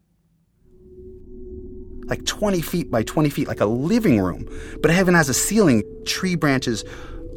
Like 2.06 2.26
20 2.26 2.62
feet 2.62 2.90
by 2.90 3.04
20 3.04 3.30
feet, 3.32 3.50
like 3.50 3.60
a 3.60 3.66
living 3.66 4.22
room. 4.22 4.48
But 4.82 4.92
heaven 4.92 5.14
has 5.14 5.28
a 5.28 5.34
ceiling. 5.34 5.84
Tree 6.06 6.36
branches 6.36 6.86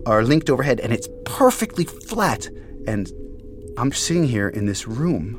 are 0.06 0.22
linked 0.22 0.48
overhead, 0.48 0.78
and 0.78 0.92
it's 0.92 1.08
perfectly 1.24 1.86
flat. 1.86 2.46
And 2.86 3.10
I'm 3.78 3.90
sitting 3.90 4.28
here 4.28 4.48
in 4.48 4.66
this 4.66 4.86
room, 4.86 5.34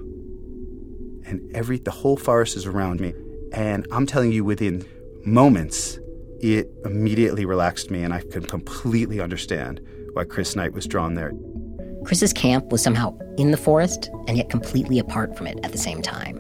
and 1.25 1.49
every 1.55 1.77
the 1.77 1.91
whole 1.91 2.17
forest 2.17 2.58
is 2.58 2.65
around 2.65 2.99
me. 2.99 3.13
And 3.53 3.88
I'm 3.93 4.05
telling 4.05 4.34
you, 4.34 4.43
within 4.43 4.86
moments, 5.23 5.97
it 6.41 6.69
immediately 6.84 7.45
relaxed 7.45 7.89
me, 7.89 8.03
and 8.03 8.13
I 8.13 8.19
can 8.19 8.43
completely 8.43 9.21
understand 9.21 9.79
why 10.12 10.25
Chris 10.25 10.58
Knight 10.58 10.73
was 10.73 10.88
drawn 10.88 11.13
there. 11.13 11.31
Chris's 12.05 12.33
camp 12.33 12.71
was 12.71 12.83
somehow 12.83 13.17
in 13.37 13.51
the 13.51 13.57
forest 13.57 14.09
and 14.27 14.37
yet 14.37 14.49
completely 14.49 14.99
apart 14.99 15.35
from 15.35 15.47
it 15.47 15.59
at 15.63 15.71
the 15.71 15.77
same 15.77 16.01
time. 16.01 16.39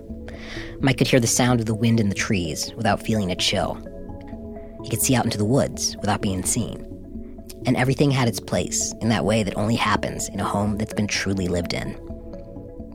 Mike 0.79 0.97
could 0.97 1.07
hear 1.07 1.19
the 1.19 1.27
sound 1.27 1.59
of 1.59 1.65
the 1.65 1.73
wind 1.73 1.99
in 1.99 2.09
the 2.09 2.15
trees 2.15 2.71
without 2.75 3.01
feeling 3.01 3.31
a 3.31 3.35
chill. 3.35 3.75
He 4.83 4.89
could 4.89 5.01
see 5.01 5.15
out 5.15 5.25
into 5.25 5.39
the 5.39 5.45
woods 5.45 5.97
without 5.97 6.21
being 6.21 6.43
seen. 6.43 6.83
And 7.65 7.75
everything 7.75 8.11
had 8.11 8.27
its 8.27 8.39
place 8.39 8.93
in 9.01 9.09
that 9.09 9.25
way 9.25 9.41
that 9.41 9.57
only 9.57 9.75
happens 9.75 10.29
in 10.29 10.39
a 10.39 10.45
home 10.45 10.77
that's 10.77 10.93
been 10.93 11.07
truly 11.07 11.47
lived 11.47 11.73
in. 11.73 11.99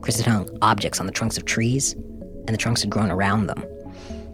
Chris 0.01 0.17
had 0.17 0.25
hung 0.25 0.47
objects 0.61 1.01
on 1.01 1.05
the 1.05 1.11
trunks 1.11 1.37
of 1.37 1.43
trees, 1.43 1.93
and 1.93 2.49
the 2.49 2.57
trunks 2.57 2.81
had 2.81 2.89
grown 2.89 3.11
around 3.11 3.47
them. 3.47 3.59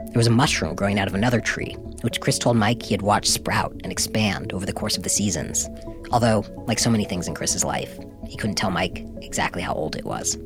There 0.07 0.19
was 0.19 0.27
a 0.27 0.31
mushroom 0.31 0.75
growing 0.75 0.99
out 0.99 1.07
of 1.07 1.15
another 1.15 1.41
tree, 1.41 1.73
which 2.01 2.21
Chris 2.21 2.37
told 2.37 2.57
Mike 2.57 2.83
he 2.83 2.93
had 2.93 3.01
watched 3.01 3.31
sprout 3.31 3.73
and 3.83 3.91
expand 3.91 4.53
over 4.53 4.65
the 4.65 4.73
course 4.73 4.95
of 4.95 5.03
the 5.03 5.09
seasons. 5.09 5.67
Although, 6.11 6.45
like 6.67 6.79
so 6.79 6.89
many 6.89 7.05
things 7.05 7.27
in 7.27 7.35
Chris's 7.35 7.63
life, 7.63 7.97
he 8.27 8.37
couldn't 8.37 8.55
tell 8.55 8.71
Mike 8.71 9.05
exactly 9.21 9.61
how 9.61 9.73
old 9.73 9.95
it 9.95 10.05
was. 10.05 10.37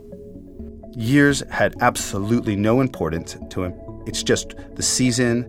Years 0.91 1.43
had 1.49 1.75
absolutely 1.81 2.55
no 2.55 2.81
importance 2.81 3.37
to 3.49 3.63
him. 3.63 3.73
It's 4.05 4.23
just 4.23 4.55
the 4.75 4.83
season, 4.83 5.43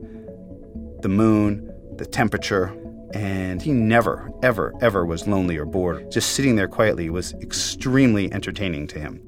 the 1.01 1.09
moon, 1.09 1.69
the 1.97 2.07
temperature, 2.07 2.77
and 3.13 3.61
he 3.61 3.73
never, 3.73 4.31
ever, 4.43 4.73
ever 4.81 5.05
was 5.05 5.27
lonely 5.27 5.57
or 5.57 5.67
bored. 5.67 6.11
Just 6.11 6.33
sitting 6.33 6.57
there 6.57 6.69
quietly 6.69 7.11
was 7.11 7.35
extremely 7.35 8.33
entertaining 8.33 8.87
to 8.89 9.01
him. 9.01 9.21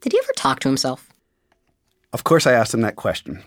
Did 0.00 0.12
he 0.12 0.18
ever 0.18 0.32
talk 0.36 0.60
to 0.60 0.68
himself? 0.68 1.08
Of 2.12 2.24
course, 2.24 2.46
I 2.46 2.52
asked 2.52 2.72
him 2.72 2.80
that 2.80 2.96
question. 2.96 3.44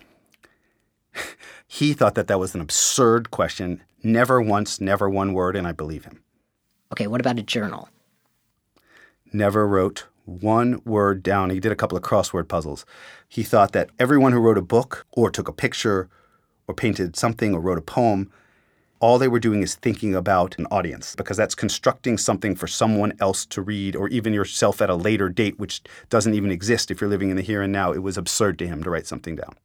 He 1.74 1.94
thought 1.94 2.16
that 2.16 2.28
that 2.28 2.38
was 2.38 2.54
an 2.54 2.60
absurd 2.60 3.32
question. 3.32 3.82
Never 4.04 4.42
once, 4.42 4.82
never 4.82 5.10
one 5.10 5.32
word, 5.32 5.56
and 5.56 5.66
I 5.66 5.72
believe 5.72 6.04
him. 6.04 6.22
Okay, 6.92 7.08
what 7.08 7.22
about 7.22 7.40
a 7.40 7.44
journal? 7.44 7.88
Never 9.32 9.66
wrote 9.66 10.06
one 10.26 10.82
word 10.84 11.24
down. 11.24 11.50
He 11.50 11.62
did 11.62 11.72
a 11.72 11.78
couple 11.78 11.98
of 11.98 12.04
crossword 12.04 12.50
puzzles. 12.50 12.86
He 13.30 13.42
thought 13.42 13.72
that 13.72 13.90
everyone 14.00 14.34
who 14.34 14.42
wrote 14.42 14.58
a 14.58 14.62
book 14.62 15.08
or 15.14 15.32
took 15.32 15.48
a 15.48 15.54
picture 15.54 16.10
or 16.68 16.76
painted 16.76 17.16
something 17.16 17.54
or 17.54 17.62
wrote 17.62 17.78
a 17.78 17.82
poem, 17.82 18.30
all 19.00 19.18
they 19.18 19.30
were 19.30 19.40
doing 19.40 19.62
is 19.62 19.76
thinking 19.76 20.14
about 20.14 20.60
an 20.60 20.66
audience 20.72 21.16
because 21.16 21.38
that's 21.38 21.56
constructing 21.56 22.18
something 22.18 22.54
for 22.54 22.68
someone 22.68 23.14
else 23.22 23.46
to 23.46 23.62
read 23.62 23.96
or 23.96 24.10
even 24.10 24.34
yourself 24.34 24.82
at 24.82 24.90
a 24.90 24.96
later 24.96 25.30
date, 25.30 25.58
which 25.58 25.82
doesn't 26.10 26.34
even 26.34 26.52
exist 26.52 26.92
if 26.92 27.00
you're 27.00 27.10
living 27.10 27.30
in 27.30 27.38
the 27.38 27.42
here 27.42 27.62
and 27.62 27.72
now. 27.72 27.94
It 27.94 28.04
was 28.04 28.18
absurd 28.18 28.60
to 28.60 28.68
him 28.68 28.84
to 28.84 28.90
write 28.90 29.08
something 29.08 29.38
down. 29.38 29.56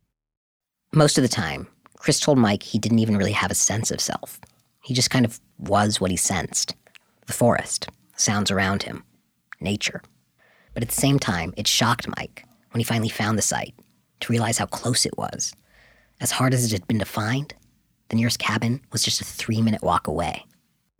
Most 0.92 1.18
of 1.18 1.22
the 1.22 1.28
time, 1.28 1.66
Chris 2.06 2.20
told 2.20 2.38
Mike 2.38 2.62
he 2.62 2.78
didn't 2.78 3.00
even 3.00 3.16
really 3.16 3.32
have 3.32 3.50
a 3.50 3.54
sense 3.56 3.90
of 3.90 4.00
self. 4.00 4.40
He 4.80 4.94
just 4.94 5.10
kind 5.10 5.24
of 5.24 5.40
was 5.58 6.00
what 6.00 6.12
he 6.12 6.16
sensed 6.16 6.76
the 7.26 7.32
forest, 7.32 7.88
sounds 8.14 8.48
around 8.48 8.84
him, 8.84 9.02
nature. 9.58 10.00
But 10.72 10.84
at 10.84 10.88
the 10.88 10.94
same 10.94 11.18
time, 11.18 11.52
it 11.56 11.66
shocked 11.66 12.06
Mike 12.16 12.44
when 12.70 12.78
he 12.78 12.84
finally 12.84 13.08
found 13.08 13.36
the 13.36 13.42
site 13.42 13.74
to 14.20 14.32
realize 14.32 14.56
how 14.56 14.66
close 14.66 15.04
it 15.04 15.18
was. 15.18 15.52
As 16.20 16.30
hard 16.30 16.54
as 16.54 16.64
it 16.64 16.70
had 16.70 16.86
been 16.86 17.00
to 17.00 17.04
find, 17.04 17.52
the 18.08 18.14
nearest 18.14 18.38
cabin 18.38 18.82
was 18.92 19.02
just 19.02 19.20
a 19.20 19.24
three 19.24 19.60
minute 19.60 19.82
walk 19.82 20.06
away. 20.06 20.44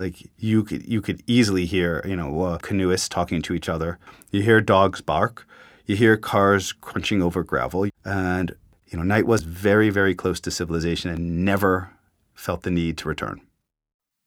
Like 0.01 0.29
you 0.39 0.65
could 0.65 0.89
you 0.89 1.01
could 1.01 1.23
easily 1.29 1.67
hear 1.67 2.05
you 2.05 2.17
know 2.17 2.43
uh, 2.43 2.59
canoeists 2.59 3.09
talking 3.09 3.43
to 3.43 3.55
each 3.55 3.69
other. 3.69 4.01
You 4.33 4.43
hear 4.43 4.61
dogs 4.61 5.03
bark. 5.03 5.47
You 5.85 5.95
hear 5.95 6.17
cars 6.17 6.73
crunching 6.73 7.23
over 7.23 7.45
gravel, 7.45 7.87
and 8.05 8.57
you 8.87 8.97
know 8.99 9.05
Knight 9.05 9.27
was 9.27 9.43
very 9.43 9.91
very 9.91 10.15
close 10.15 10.41
to 10.41 10.51
civilization 10.51 11.11
and 11.11 11.45
never 11.45 11.91
felt 12.35 12.63
the 12.63 12.71
need 12.71 12.99
to 12.99 13.09
return. 13.09 13.41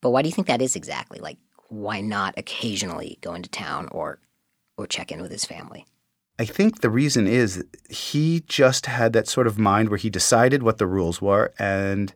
But 0.01 0.11
why 0.11 0.21
do 0.21 0.29
you 0.29 0.33
think 0.33 0.47
that 0.47 0.61
is 0.61 0.75
exactly? 0.75 1.19
Like, 1.19 1.37
why 1.67 2.01
not 2.01 2.33
occasionally 2.37 3.17
go 3.21 3.33
into 3.33 3.49
town 3.49 3.87
or 3.91 4.19
or 4.77 4.87
check 4.87 5.11
in 5.11 5.21
with 5.21 5.31
his 5.31 5.45
family? 5.45 5.85
I 6.39 6.45
think 6.45 6.79
the 6.79 6.89
reason 6.89 7.27
is 7.27 7.65
he 7.89 8.43
just 8.47 8.85
had 8.85 9.11
that 9.11 9.27
sort 9.27 9.45
of 9.45 9.59
mind 9.59 9.89
where 9.89 9.97
he 9.97 10.09
decided 10.09 10.63
what 10.63 10.77
the 10.77 10.87
rules 10.87 11.21
were 11.21 11.53
and 11.59 12.13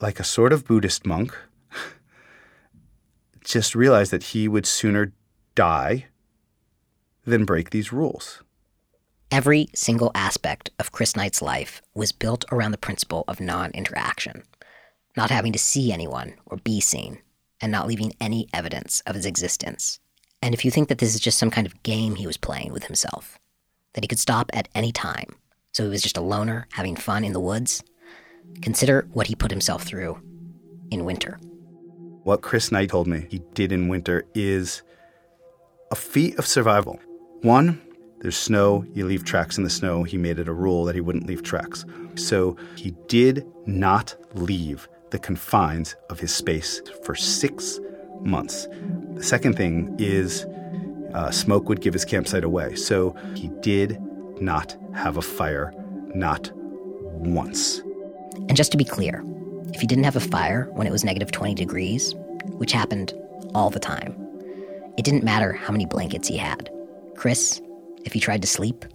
like 0.00 0.18
a 0.18 0.24
sort 0.24 0.52
of 0.52 0.64
Buddhist 0.64 1.06
monk 1.06 1.36
just 3.44 3.76
realized 3.76 4.10
that 4.10 4.24
he 4.24 4.48
would 4.48 4.66
sooner 4.66 5.12
die 5.54 6.06
than 7.24 7.44
break 7.44 7.70
these 7.70 7.92
rules. 7.92 8.42
Every 9.30 9.68
single 9.74 10.10
aspect 10.14 10.70
of 10.78 10.90
Chris 10.90 11.14
Knight's 11.14 11.42
life 11.42 11.82
was 11.94 12.12
built 12.12 12.46
around 12.50 12.70
the 12.70 12.78
principle 12.78 13.24
of 13.28 13.40
non 13.40 13.70
interaction, 13.72 14.42
not 15.18 15.30
having 15.30 15.52
to 15.52 15.58
see 15.58 15.92
anyone 15.92 16.34
or 16.46 16.56
be 16.56 16.80
seen, 16.80 17.18
and 17.60 17.70
not 17.70 17.86
leaving 17.86 18.14
any 18.22 18.48
evidence 18.54 19.02
of 19.06 19.14
his 19.14 19.26
existence. 19.26 20.00
And 20.40 20.54
if 20.54 20.64
you 20.64 20.70
think 20.70 20.88
that 20.88 20.96
this 20.96 21.14
is 21.14 21.20
just 21.20 21.36
some 21.36 21.50
kind 21.50 21.66
of 21.66 21.82
game 21.82 22.14
he 22.14 22.26
was 22.26 22.38
playing 22.38 22.72
with 22.72 22.84
himself, 22.84 23.38
that 23.92 24.02
he 24.02 24.08
could 24.08 24.18
stop 24.18 24.50
at 24.54 24.68
any 24.74 24.92
time, 24.92 25.36
so 25.72 25.82
he 25.82 25.90
was 25.90 26.02
just 26.02 26.16
a 26.16 26.22
loner 26.22 26.66
having 26.72 26.96
fun 26.96 27.22
in 27.22 27.34
the 27.34 27.40
woods, 27.40 27.82
consider 28.62 29.06
what 29.12 29.26
he 29.26 29.34
put 29.34 29.50
himself 29.50 29.82
through 29.82 30.18
in 30.90 31.04
winter. 31.04 31.38
What 32.22 32.40
Chris 32.40 32.72
Knight 32.72 32.88
told 32.88 33.06
me 33.06 33.26
he 33.28 33.40
did 33.52 33.72
in 33.72 33.88
winter 33.88 34.24
is 34.34 34.82
a 35.90 35.96
feat 35.96 36.38
of 36.38 36.46
survival. 36.46 36.98
One, 37.42 37.82
there's 38.20 38.36
snow, 38.36 38.84
you 38.94 39.06
leave 39.06 39.24
tracks 39.24 39.58
in 39.58 39.64
the 39.64 39.70
snow. 39.70 40.02
He 40.02 40.18
made 40.18 40.38
it 40.38 40.48
a 40.48 40.52
rule 40.52 40.84
that 40.84 40.94
he 40.94 41.00
wouldn't 41.00 41.26
leave 41.26 41.42
tracks. 41.42 41.84
So 42.16 42.56
he 42.76 42.92
did 43.06 43.46
not 43.66 44.16
leave 44.34 44.88
the 45.10 45.18
confines 45.18 45.94
of 46.10 46.20
his 46.20 46.34
space 46.34 46.82
for 47.04 47.14
six 47.14 47.78
months. 48.20 48.66
The 49.14 49.22
second 49.22 49.56
thing 49.56 49.94
is 49.98 50.44
uh, 51.14 51.30
smoke 51.30 51.68
would 51.68 51.80
give 51.80 51.94
his 51.94 52.04
campsite 52.04 52.44
away. 52.44 52.74
So 52.74 53.14
he 53.34 53.48
did 53.60 54.00
not 54.40 54.76
have 54.94 55.16
a 55.16 55.22
fire, 55.22 55.72
not 56.14 56.50
once. 56.54 57.78
And 58.48 58.56
just 58.56 58.72
to 58.72 58.78
be 58.78 58.84
clear, 58.84 59.24
if 59.72 59.80
he 59.80 59.86
didn't 59.86 60.04
have 60.04 60.16
a 60.16 60.20
fire 60.20 60.68
when 60.72 60.86
it 60.86 60.90
was 60.90 61.04
negative 61.04 61.30
20 61.30 61.54
degrees, 61.54 62.14
which 62.46 62.72
happened 62.72 63.14
all 63.54 63.70
the 63.70 63.80
time, 63.80 64.16
it 64.96 65.04
didn't 65.04 65.22
matter 65.22 65.52
how 65.52 65.72
many 65.72 65.86
blankets 65.86 66.28
he 66.28 66.36
had. 66.36 66.70
Chris, 67.16 67.60
if 68.08 68.14
he 68.14 68.20
tried 68.20 68.40
to 68.40 68.48
sleep, 68.48 68.86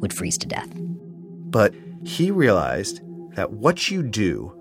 would 0.00 0.12
freeze 0.12 0.36
to 0.38 0.46
death. 0.48 0.68
But 0.74 1.72
he 2.04 2.32
realized 2.32 3.00
that 3.36 3.52
what 3.52 3.92
you 3.92 4.02
do 4.02 4.52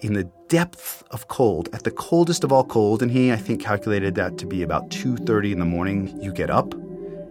in 0.00 0.12
the 0.12 0.30
depth 0.48 1.02
of 1.10 1.28
cold, 1.28 1.70
at 1.72 1.84
the 1.84 1.90
coldest 1.90 2.44
of 2.44 2.52
all 2.52 2.64
cold, 2.64 3.00
and 3.02 3.10
he, 3.10 3.32
I 3.32 3.36
think, 3.36 3.62
calculated 3.62 4.14
that 4.16 4.36
to 4.36 4.46
be 4.46 4.62
about 4.62 4.90
2.30 4.90 5.52
in 5.52 5.58
the 5.60 5.64
morning, 5.64 6.20
you 6.20 6.30
get 6.30 6.50
up, 6.50 6.74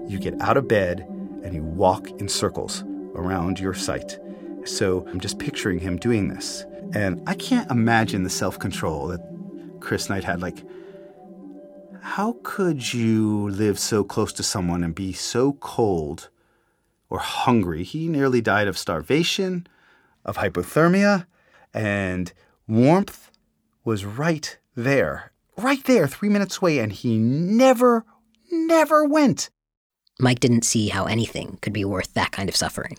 you 0.08 0.17
get 0.17 0.41
out 0.41 0.58
of 0.58 0.67
bed, 0.67 1.06
and 1.43 1.53
you 1.53 1.62
walk 1.62 2.10
in 2.19 2.27
circles 2.27 2.84
around 3.13 3.60
your 3.60 3.75
site. 3.75 4.17
So 4.65 5.06
I'm 5.10 5.19
just 5.19 5.38
picturing 5.38 5.77
him 5.77 5.97
doing 5.97 6.30
this. 6.30 6.65
And 6.93 7.21
I 7.27 7.36
can't 7.36 7.69
imagine 7.69 8.23
the 8.23 8.30
self-control 8.32 9.10
that 9.10 9.21
Chris 9.82 10.10
Knight 10.10 10.23
had. 10.23 10.41
Like, 10.41 10.63
how 12.01 12.38
could 12.43 12.93
you 12.93 13.49
live 13.49 13.79
so 13.79 14.03
close 14.03 14.33
to 14.33 14.43
someone 14.43 14.83
and 14.83 14.95
be 14.95 15.13
so 15.13 15.53
cold 15.53 16.29
or 17.10 17.19
hungry? 17.19 17.83
He 17.83 18.07
nearly 18.07 18.41
died 18.41 18.67
of 18.67 18.77
starvation, 18.77 19.67
of 20.25 20.38
hypothermia, 20.38 21.25
and 21.73 22.33
warmth 22.67 23.31
was 23.83 24.05
right 24.05 24.57
there, 24.75 25.31
right 25.57 25.83
there, 25.86 26.07
three 26.07 26.29
minutes 26.29 26.57
away, 26.57 26.79
and 26.79 26.91
he 26.91 27.17
never, 27.17 28.05
never 28.51 29.05
went. 29.05 29.49
Mike 30.19 30.39
didn't 30.39 30.65
see 30.65 30.89
how 30.89 31.05
anything 31.05 31.60
could 31.62 31.73
be 31.73 31.86
worth 31.86 32.13
that 32.13 32.31
kind 32.31 32.49
of 32.49 32.55
suffering. 32.55 32.97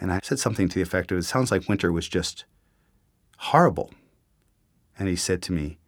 And 0.00 0.12
I 0.12 0.20
said 0.22 0.38
something 0.38 0.68
to 0.68 0.74
the 0.76 0.82
effect 0.82 1.10
of, 1.10 1.18
it 1.18 1.24
sounds 1.24 1.50
like 1.50 1.68
winter 1.68 1.90
was 1.90 2.08
just 2.08 2.44
horrible. 3.38 3.92
And 4.98 5.08
he 5.08 5.16
said 5.16 5.42
to 5.42 5.52
me, 5.52 5.78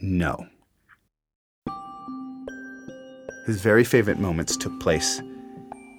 no. 0.00 0.46
His 3.50 3.60
very 3.60 3.82
favorite 3.82 4.20
moments 4.20 4.56
took 4.56 4.78
place 4.78 5.18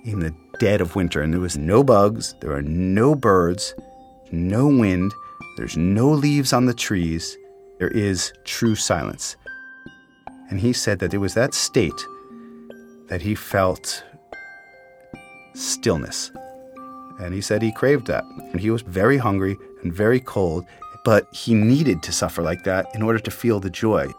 in 0.06 0.20
the 0.22 0.34
dead 0.58 0.80
of 0.80 0.96
winter, 0.96 1.22
and 1.22 1.34
there 1.34 1.42
was 1.42 1.58
no 1.58 1.84
bugs, 1.84 2.34
there 2.40 2.54
are 2.54 2.62
no 2.62 3.14
birds, 3.14 3.76
no 4.32 4.68
wind, 4.68 5.14
there's 5.58 5.76
no 5.76 6.08
leaves 6.08 6.54
on 6.54 6.66
the 6.66 6.74
trees, 6.74 7.38
there 7.78 7.90
is 7.90 8.32
true 8.46 8.74
silence. 8.76 9.36
And 10.50 10.62
he 10.62 10.72
said 10.72 11.00
that 11.00 11.14
it 11.14 11.18
was 11.18 11.34
that 11.34 11.54
state 11.54 12.08
that 13.08 13.22
he 13.22 13.36
felt 13.36 14.02
stillness. 15.54 16.32
And 17.20 17.34
he 17.34 17.42
said 17.42 17.62
he 17.62 17.74
craved 17.74 18.08
that. 18.08 18.24
And 18.24 18.62
he 18.62 18.72
was 18.72 18.82
very 18.82 19.18
hungry 19.18 19.58
and 19.84 19.92
very 19.92 20.22
cold, 20.22 20.64
but 21.04 21.28
he 21.34 21.54
needed 21.54 22.02
to 22.04 22.14
suffer 22.14 22.42
like 22.42 22.64
that 22.64 22.86
in 22.96 23.02
order 23.02 23.20
to 23.20 23.30
feel 23.30 23.60
the 23.60 23.70
joy. 23.70 24.10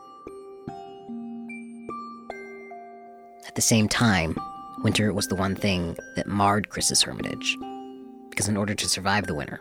The 3.62 3.68
same 3.68 3.87
time, 3.87 4.37
winter 4.83 5.12
was 5.12 5.29
the 5.29 5.37
one 5.37 5.55
thing 5.55 5.96
that 6.16 6.27
marred 6.27 6.68
Chris's 6.68 7.01
hermitage. 7.01 7.57
Because 8.29 8.48
in 8.48 8.57
order 8.57 8.75
to 8.75 8.88
survive 8.88 9.29
the 9.29 9.37
winter, 9.37 9.61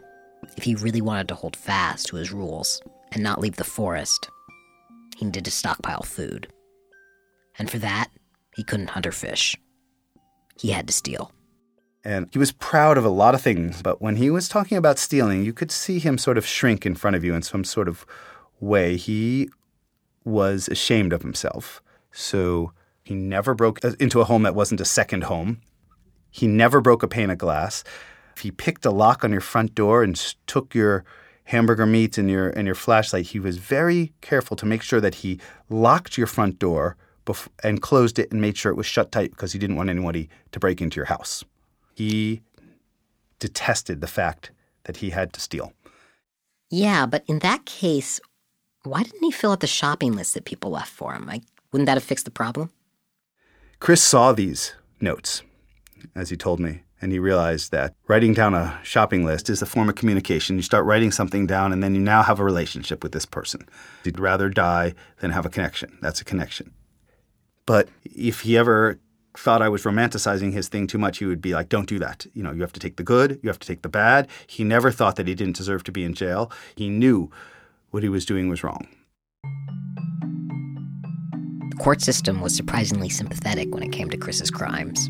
if 0.58 0.64
he 0.64 0.74
really 0.74 1.02
wanted 1.02 1.28
to 1.28 1.36
hold 1.36 1.56
fast 1.56 2.08
to 2.08 2.16
his 2.16 2.32
rules 2.32 2.82
and 3.12 3.22
not 3.22 3.40
leave 3.40 3.58
the 3.58 3.64
forest, 3.64 4.28
he 5.18 5.26
needed 5.26 5.46
to 5.46 5.52
stockpile 5.52 6.02
food. 6.02 6.48
And 7.60 7.70
for 7.70 7.78
that, 7.78 8.08
he 8.56 8.64
couldn't 8.64 8.90
hunt 8.90 9.06
or 9.06 9.12
fish. 9.12 9.56
He 10.60 10.72
had 10.72 10.88
to 10.88 10.94
steal. 10.94 11.32
And 12.04 12.28
he 12.32 12.40
was 12.40 12.52
proud 12.54 12.98
of 12.98 13.06
a 13.06 13.10
lot 13.10 13.36
of 13.36 13.44
things, 13.44 13.84
but 13.84 14.02
when 14.02 14.16
he 14.16 14.32
was 14.32 14.50
talking 14.50 14.80
about 14.80 14.98
stealing, 14.98 15.46
you 15.46 15.54
could 15.54 15.70
see 15.70 16.00
him 16.00 16.18
sort 16.18 16.40
of 16.40 16.46
shrink 16.48 16.88
in 16.88 16.96
front 16.96 17.16
of 17.16 17.24
you 17.24 17.36
in 17.36 17.44
some 17.44 17.64
sort 17.64 17.88
of 17.88 18.04
way. 18.60 18.98
He 18.98 19.52
was 20.24 20.68
ashamed 20.70 21.14
of 21.14 21.22
himself. 21.22 21.84
So 22.12 22.74
he 23.04 23.14
never 23.14 23.54
broke 23.54 23.84
uh, 23.84 23.92
into 24.00 24.22
a 24.22 24.26
home 24.26 24.44
that 24.44 24.56
wasn't 24.56 24.82
a 24.82 24.86
second 24.86 25.24
home. 25.26 25.62
He 26.30 26.48
never 26.48 26.82
broke 26.82 27.04
a 27.04 27.08
pane 27.08 27.30
of 27.30 27.38
glass. 27.38 27.84
If 28.36 28.44
he 28.44 28.52
picked 28.52 28.86
a 28.86 28.92
lock 28.92 29.24
on 29.24 29.32
your 29.32 29.42
front 29.42 29.76
door 29.76 30.04
and 30.04 30.16
took 30.48 30.74
your 30.74 31.04
hamburger 31.46 31.86
meat 31.86 32.18
and 32.18 32.30
your 32.30 32.50
and 32.50 32.66
your 32.66 32.76
flashlight, 32.76 33.28
he 33.28 33.40
was 33.40 33.58
very 33.58 34.14
careful 34.22 34.56
to 34.58 34.66
make 34.66 34.82
sure 34.82 35.02
that 35.02 35.16
he 35.16 35.40
locked 35.70 36.18
your 36.18 36.28
front 36.28 36.60
door 36.60 36.96
bef- 37.26 37.50
and 37.64 37.82
closed 37.82 38.20
it 38.20 38.32
and 38.32 38.42
made 38.42 38.58
sure 38.58 38.72
it 38.72 38.78
was 38.78 38.86
shut 38.86 39.12
tight 39.12 39.32
because 39.32 39.52
he 39.52 39.60
didn't 39.60 39.76
want 39.76 39.90
anybody 39.90 40.30
to 40.52 40.60
break 40.60 40.82
into 40.82 40.96
your 40.96 41.06
house. 41.06 41.44
He 41.96 42.42
detested 43.40 44.00
the 44.02 44.08
fact 44.08 44.52
that 44.86 44.98
he 44.98 45.10
had 45.10 45.34
to 45.34 45.42
steal. 45.42 45.74
Yeah, 46.70 47.06
but 47.06 47.24
in 47.28 47.40
that 47.40 47.66
case, 47.66 48.22
why 48.84 49.04
didn't 49.04 49.24
he 49.24 49.32
fill 49.32 49.52
out 49.52 49.60
the 49.60 49.68
shopping 49.68 50.14
list 50.14 50.34
that 50.34 50.46
people 50.46 50.72
left 50.72 50.92
for 50.92 51.14
him? 51.14 51.26
Like, 51.26 51.44
wouldn't 51.72 51.88
that 51.88 51.96
have 51.98 52.04
fixed 52.04 52.26
the 52.26 52.32
problem? 52.32 52.72
Chris 53.82 54.04
saw 54.04 54.32
these 54.32 54.76
notes, 55.00 55.42
as 56.14 56.30
he 56.30 56.38
told 56.38 56.60
me, 56.60 56.84
And 57.02 57.12
he 57.12 57.18
realized 57.18 57.72
that 57.72 57.96
writing 58.08 58.32
down 58.32 58.54
a 58.54 58.80
shopping 58.84 59.26
list 59.26 59.50
is 59.50 59.64
a 59.64 59.66
form 59.66 59.90
of 59.90 59.96
communication. 59.96 60.56
You 60.56 60.62
start 60.62 60.86
writing 60.86 61.12
something 61.12 61.48
down, 61.48 61.74
and 61.74 61.82
then 61.82 61.96
you 61.96 62.02
now 62.02 62.22
have 62.22 62.40
a 62.40 62.44
relationship 62.44 63.02
with 63.02 63.12
this 63.12 63.26
person. 63.26 63.68
You'd 64.04 64.20
rather 64.20 64.50
die 64.50 64.94
than 65.20 65.32
have 65.32 65.48
a 65.48 65.50
connection. 65.50 65.98
That's 66.00 66.22
a 66.22 66.24
connection. 66.24 66.76
But 67.66 67.90
if 68.04 68.42
he 68.42 68.56
ever 68.56 69.00
thought 69.36 69.64
I 69.64 69.70
was 69.70 69.82
romanticizing 69.82 70.54
his 70.54 70.68
thing 70.68 70.86
too 70.86 71.00
much, 71.00 71.18
he 71.18 71.26
would 71.26 71.42
be 71.42 71.56
like, 71.56 71.68
don't 71.68 71.90
do 71.90 71.98
that. 71.98 72.28
You 72.36 72.44
know, 72.44 72.52
you 72.52 72.62
have 72.62 72.74
to 72.74 72.80
take 72.80 72.98
the 72.98 73.04
good, 73.04 73.40
you 73.42 73.50
have 73.50 73.58
to 73.58 73.68
take 73.68 73.82
the 73.82 73.90
bad. 73.90 74.28
He 74.46 74.64
never 74.64 74.92
thought 74.92 75.16
that 75.16 75.28
he 75.28 75.34
didn't 75.34 75.58
deserve 75.58 75.84
to 75.86 75.92
be 75.92 76.04
in 76.04 76.14
jail. 76.14 76.52
He 76.76 76.88
knew 76.88 77.32
what 77.90 78.04
he 78.04 78.10
was 78.10 78.28
doing 78.28 78.48
was 78.48 78.64
wrong. 78.64 78.88
Court 81.82 82.00
system 82.00 82.42
was 82.42 82.56
surprisingly 82.56 83.10
sympathetic 83.10 83.74
when 83.74 83.82
it 83.82 83.92
came 83.92 84.08
to 84.12 84.18
Chris's 84.18 84.52
crimes. 84.52 85.10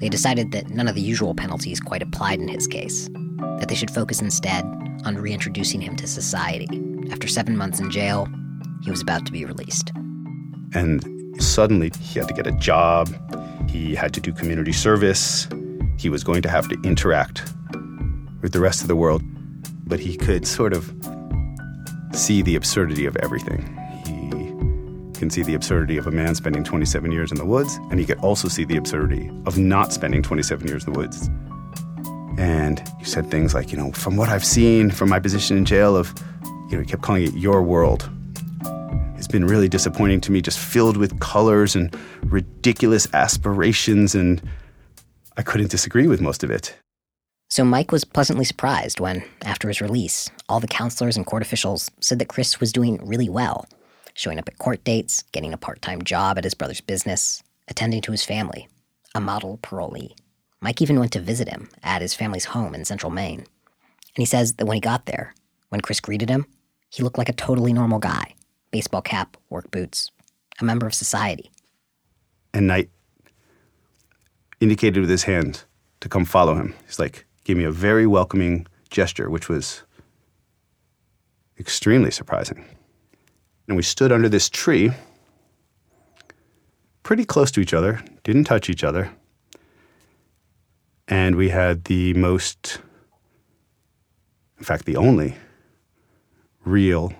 They 0.00 0.08
decided 0.08 0.50
that 0.52 0.70
none 0.70 0.88
of 0.88 0.94
the 0.94 1.02
usual 1.02 1.34
penalties 1.34 1.78
quite 1.78 2.00
applied 2.00 2.40
in 2.40 2.48
his 2.48 2.66
case, 2.66 3.10
that 3.58 3.66
they 3.68 3.74
should 3.74 3.90
focus 3.90 4.22
instead 4.22 4.64
on 5.04 5.18
reintroducing 5.18 5.82
him 5.82 5.94
to 5.96 6.06
society. 6.06 6.68
After 7.10 7.28
seven 7.28 7.54
months 7.54 7.80
in 7.80 7.90
jail, 7.90 8.26
he 8.82 8.90
was 8.90 9.02
about 9.02 9.26
to 9.26 9.32
be 9.32 9.44
released. 9.44 9.92
And 10.72 11.04
suddenly, 11.38 11.92
he 12.00 12.18
had 12.18 12.28
to 12.28 12.34
get 12.34 12.46
a 12.46 12.52
job, 12.52 13.14
he 13.68 13.94
had 13.94 14.14
to 14.14 14.20
do 14.20 14.32
community 14.32 14.72
service, 14.72 15.46
he 15.98 16.08
was 16.08 16.24
going 16.24 16.40
to 16.40 16.48
have 16.48 16.66
to 16.70 16.80
interact 16.82 17.44
with 18.40 18.54
the 18.54 18.60
rest 18.60 18.80
of 18.80 18.88
the 18.88 18.96
world, 18.96 19.20
but 19.86 20.00
he 20.00 20.16
could 20.16 20.46
sort 20.46 20.72
of 20.72 20.90
see 22.14 22.40
the 22.40 22.56
absurdity 22.56 23.04
of 23.04 23.18
everything 23.18 23.85
can 25.16 25.30
see 25.30 25.42
the 25.42 25.54
absurdity 25.54 25.96
of 25.96 26.06
a 26.06 26.10
man 26.10 26.34
spending 26.34 26.62
27 26.64 27.10
years 27.10 27.30
in 27.30 27.38
the 27.38 27.44
woods, 27.44 27.76
and 27.90 27.98
he 27.98 28.06
could 28.06 28.18
also 28.18 28.48
see 28.48 28.64
the 28.64 28.76
absurdity 28.76 29.30
of 29.46 29.58
not 29.58 29.92
spending 29.92 30.22
27 30.22 30.66
years 30.68 30.86
in 30.86 30.92
the 30.92 30.98
woods. 30.98 31.28
And 32.38 32.82
you 32.98 33.04
said 33.04 33.30
things 33.30 33.54
like, 33.54 33.72
you 33.72 33.78
know, 33.78 33.92
from 33.92 34.16
what 34.16 34.28
I've 34.28 34.44
seen 34.44 34.90
from 34.90 35.08
my 35.08 35.18
position 35.18 35.56
in 35.56 35.64
jail, 35.64 35.96
of, 35.96 36.14
you 36.70 36.76
know, 36.76 36.80
he 36.80 36.86
kept 36.86 37.02
calling 37.02 37.24
it 37.24 37.34
your 37.34 37.62
world. 37.62 38.08
It's 39.16 39.26
been 39.26 39.46
really 39.46 39.68
disappointing 39.68 40.20
to 40.22 40.32
me, 40.32 40.42
just 40.42 40.58
filled 40.58 40.96
with 40.96 41.18
colors 41.20 41.74
and 41.74 41.94
ridiculous 42.24 43.08
aspirations, 43.14 44.14
and 44.14 44.42
I 45.36 45.42
couldn't 45.42 45.70
disagree 45.70 46.06
with 46.06 46.20
most 46.20 46.44
of 46.44 46.50
it. 46.50 46.76
So 47.48 47.64
Mike 47.64 47.92
was 47.92 48.04
pleasantly 48.04 48.44
surprised 48.44 49.00
when, 49.00 49.24
after 49.44 49.68
his 49.68 49.80
release, 49.80 50.30
all 50.48 50.60
the 50.60 50.66
counselors 50.66 51.16
and 51.16 51.24
court 51.24 51.42
officials 51.42 51.90
said 52.00 52.18
that 52.18 52.28
Chris 52.28 52.60
was 52.60 52.72
doing 52.72 52.98
really 53.06 53.28
well 53.28 53.66
showing 54.16 54.38
up 54.38 54.48
at 54.48 54.58
court 54.58 54.82
dates, 54.82 55.22
getting 55.32 55.52
a 55.52 55.58
part 55.58 55.80
time 55.82 56.02
job 56.02 56.38
at 56.38 56.44
his 56.44 56.54
brother's 56.54 56.80
business, 56.80 57.42
attending 57.68 58.00
to 58.02 58.10
his 58.10 58.24
family, 58.24 58.68
a 59.14 59.20
model 59.20 59.58
parolee. 59.62 60.16
Mike 60.60 60.82
even 60.82 60.98
went 60.98 61.12
to 61.12 61.20
visit 61.20 61.48
him 61.48 61.68
at 61.82 62.02
his 62.02 62.14
family's 62.14 62.46
home 62.46 62.74
in 62.74 62.84
central 62.84 63.12
Maine. 63.12 63.40
And 63.40 64.22
he 64.22 64.24
says 64.24 64.54
that 64.54 64.64
when 64.64 64.76
he 64.76 64.80
got 64.80 65.06
there, 65.06 65.34
when 65.68 65.82
Chris 65.82 66.00
greeted 66.00 66.30
him, 66.30 66.46
he 66.88 67.02
looked 67.02 67.18
like 67.18 67.28
a 67.28 67.34
totally 67.34 67.72
normal 67.72 67.98
guy 67.98 68.34
baseball 68.72 69.00
cap, 69.00 69.36
work 69.48 69.70
boots, 69.70 70.10
a 70.60 70.64
member 70.64 70.86
of 70.86 70.92
society. 70.92 71.50
And 72.52 72.66
Knight 72.66 72.90
indicated 74.60 75.00
with 75.00 75.08
his 75.08 75.22
hand 75.22 75.64
to 76.00 76.08
come 76.08 76.24
follow 76.24 76.54
him. 76.56 76.74
He's 76.86 76.98
like, 76.98 77.26
gave 77.44 77.56
me 77.56 77.64
a 77.64 77.70
very 77.70 78.06
welcoming 78.06 78.66
gesture, 78.90 79.30
which 79.30 79.48
was 79.48 79.82
extremely 81.58 82.10
surprising. 82.10 82.64
And 83.68 83.76
we 83.76 83.82
stood 83.82 84.12
under 84.12 84.28
this 84.28 84.48
tree, 84.48 84.92
pretty 87.02 87.24
close 87.24 87.50
to 87.52 87.60
each 87.60 87.74
other, 87.74 88.00
didn't 88.22 88.44
touch 88.44 88.70
each 88.70 88.84
other. 88.84 89.10
And 91.08 91.36
we 91.36 91.48
had 91.48 91.84
the 91.84 92.14
most, 92.14 92.80
in 94.58 94.64
fact, 94.64 94.84
the 94.84 94.96
only 94.96 95.36
real, 96.64 97.12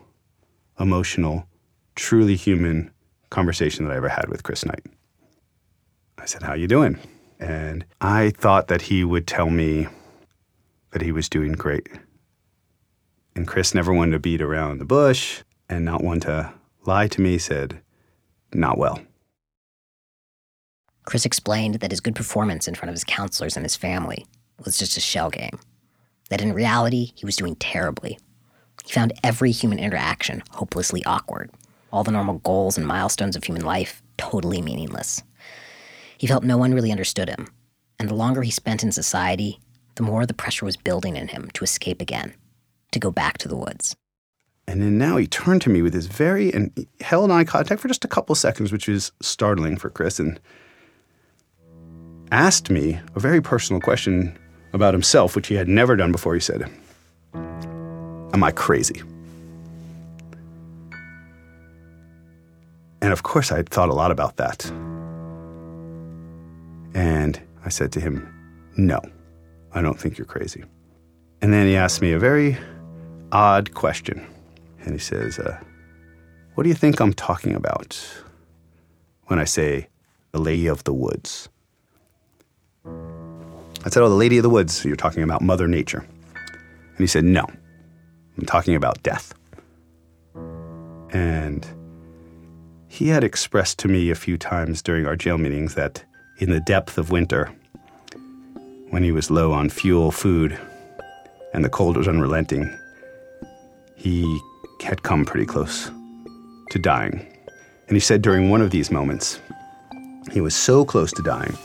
emotional, 0.78 1.46
truly 1.94 2.36
human 2.36 2.90
conversation 3.30 3.84
that 3.84 3.92
I 3.92 3.96
ever 3.96 4.08
had 4.08 4.28
with 4.28 4.42
Chris 4.42 4.64
Knight. 4.64 4.84
I 6.18 6.26
said, 6.26 6.42
How 6.42 6.54
you 6.54 6.66
doing? 6.66 6.98
And 7.38 7.84
I 8.00 8.30
thought 8.30 8.68
that 8.68 8.82
he 8.82 9.04
would 9.04 9.26
tell 9.26 9.50
me 9.50 9.86
that 10.92 11.02
he 11.02 11.12
was 11.12 11.28
doing 11.28 11.52
great. 11.52 11.88
And 13.34 13.46
Chris 13.46 13.74
never 13.74 13.92
wanted 13.92 14.12
to 14.12 14.18
beat 14.18 14.40
around 14.40 14.78
the 14.78 14.84
bush 14.84 15.42
and 15.68 15.84
not 15.84 16.02
one 16.02 16.20
to 16.20 16.52
lie 16.84 17.08
to 17.08 17.20
me 17.20 17.38
said, 17.38 17.80
Not 18.52 18.78
well. 18.78 19.00
Chris 21.04 21.24
explained 21.24 21.76
that 21.76 21.90
his 21.90 22.00
good 22.00 22.16
performance 22.16 22.66
in 22.66 22.74
front 22.74 22.90
of 22.90 22.94
his 22.94 23.04
counselors 23.04 23.56
and 23.56 23.64
his 23.64 23.76
family 23.76 24.26
was 24.64 24.76
just 24.76 24.96
a 24.96 25.00
shell 25.00 25.30
game. 25.30 25.58
That 26.30 26.40
in 26.40 26.52
reality, 26.52 27.12
he 27.14 27.24
was 27.24 27.36
doing 27.36 27.54
terribly. 27.56 28.18
He 28.84 28.92
found 28.92 29.12
every 29.22 29.52
human 29.52 29.78
interaction 29.78 30.42
hopelessly 30.50 31.04
awkward, 31.04 31.50
all 31.92 32.04
the 32.04 32.10
normal 32.10 32.38
goals 32.38 32.76
and 32.76 32.86
milestones 32.86 33.36
of 33.36 33.44
human 33.44 33.64
life 33.64 34.02
totally 34.18 34.60
meaningless. 34.60 35.22
He 36.18 36.26
felt 36.26 36.44
no 36.44 36.56
one 36.56 36.74
really 36.74 36.90
understood 36.90 37.28
him, 37.28 37.48
and 37.98 38.08
the 38.08 38.14
longer 38.14 38.42
he 38.42 38.50
spent 38.50 38.82
in 38.82 38.90
society, 38.90 39.60
the 39.94 40.02
more 40.02 40.26
the 40.26 40.34
pressure 40.34 40.64
was 40.64 40.76
building 40.76 41.16
in 41.16 41.28
him 41.28 41.50
to 41.54 41.64
escape 41.64 42.00
again, 42.00 42.34
to 42.92 42.98
go 42.98 43.10
back 43.10 43.38
to 43.38 43.48
the 43.48 43.56
woods. 43.56 43.94
And 44.68 44.82
then 44.82 44.98
now 44.98 45.16
he 45.16 45.26
turned 45.26 45.62
to 45.62 45.70
me 45.70 45.80
with 45.80 45.94
his 45.94 46.06
very, 46.06 46.52
and 46.52 46.86
held 47.00 47.30
eye 47.30 47.44
contact 47.44 47.80
for 47.80 47.88
just 47.88 48.04
a 48.04 48.08
couple 48.08 48.34
seconds, 48.34 48.72
which 48.72 48.88
was 48.88 49.12
startling 49.20 49.76
for 49.76 49.90
Chris, 49.90 50.18
and 50.18 50.40
asked 52.32 52.68
me 52.68 52.98
a 53.14 53.20
very 53.20 53.40
personal 53.40 53.80
question 53.80 54.36
about 54.72 54.92
himself, 54.92 55.36
which 55.36 55.46
he 55.46 55.54
had 55.54 55.68
never 55.68 55.94
done 55.94 56.10
before. 56.10 56.34
He 56.34 56.40
said, 56.40 56.68
Am 57.34 58.42
I 58.42 58.50
crazy? 58.50 59.02
And 63.00 63.12
of 63.12 63.22
course, 63.22 63.52
I 63.52 63.56
had 63.56 63.68
thought 63.68 63.88
a 63.88 63.94
lot 63.94 64.10
about 64.10 64.36
that. 64.36 64.66
And 66.92 67.40
I 67.64 67.68
said 67.68 67.92
to 67.92 68.00
him, 68.00 68.28
No, 68.76 69.00
I 69.72 69.80
don't 69.80 69.98
think 69.98 70.18
you're 70.18 70.26
crazy. 70.26 70.64
And 71.40 71.52
then 71.52 71.68
he 71.68 71.76
asked 71.76 72.02
me 72.02 72.12
a 72.12 72.18
very 72.18 72.58
odd 73.30 73.74
question 73.74 74.26
and 74.86 74.94
he 74.94 75.00
says, 75.00 75.38
uh, 75.38 75.58
What 76.54 76.62
do 76.62 76.70
you 76.70 76.74
think 76.74 77.00
I'm 77.00 77.12
talking 77.12 77.54
about 77.54 77.98
when 79.24 79.38
I 79.38 79.44
say 79.44 79.88
the 80.30 80.38
Lady 80.38 80.68
of 80.68 80.84
the 80.84 80.94
Woods? 80.94 81.48
I 82.86 83.90
said, 83.90 84.02
Oh, 84.02 84.08
the 84.08 84.14
Lady 84.14 84.38
of 84.38 84.42
the 84.44 84.50
Woods, 84.50 84.84
you're 84.84 84.96
talking 84.96 85.22
about 85.22 85.42
Mother 85.42 85.66
Nature. 85.68 86.06
And 86.38 86.98
he 86.98 87.06
said, 87.06 87.24
No, 87.24 87.44
I'm 88.38 88.46
talking 88.46 88.76
about 88.76 89.02
death. 89.02 89.34
And 91.10 91.66
he 92.88 93.08
had 93.08 93.24
expressed 93.24 93.78
to 93.80 93.88
me 93.88 94.10
a 94.10 94.14
few 94.14 94.38
times 94.38 94.82
during 94.82 95.04
our 95.04 95.16
jail 95.16 95.36
meetings 95.36 95.74
that 95.74 96.04
in 96.38 96.50
the 96.50 96.60
depth 96.60 96.96
of 96.96 97.10
winter, 97.10 97.52
when 98.90 99.02
he 99.02 99.10
was 99.10 99.30
low 99.30 99.52
on 99.52 99.68
fuel, 99.68 100.12
food, 100.12 100.58
and 101.52 101.64
the 101.64 101.68
cold 101.68 101.96
was 101.96 102.06
unrelenting, 102.06 102.70
he 103.96 104.22
had 104.82 105.02
come 105.02 105.24
pretty 105.24 105.46
close 105.46 105.90
to 106.70 106.78
dying. 106.78 107.26
And 107.88 107.96
he 107.96 108.00
said 108.00 108.22
during 108.22 108.50
one 108.50 108.62
of 108.62 108.70
these 108.70 108.90
moments, 108.90 109.40
he 110.32 110.40
was 110.40 110.54
so 110.54 110.84
close 110.84 111.12
to 111.12 111.22
dying 111.22 111.56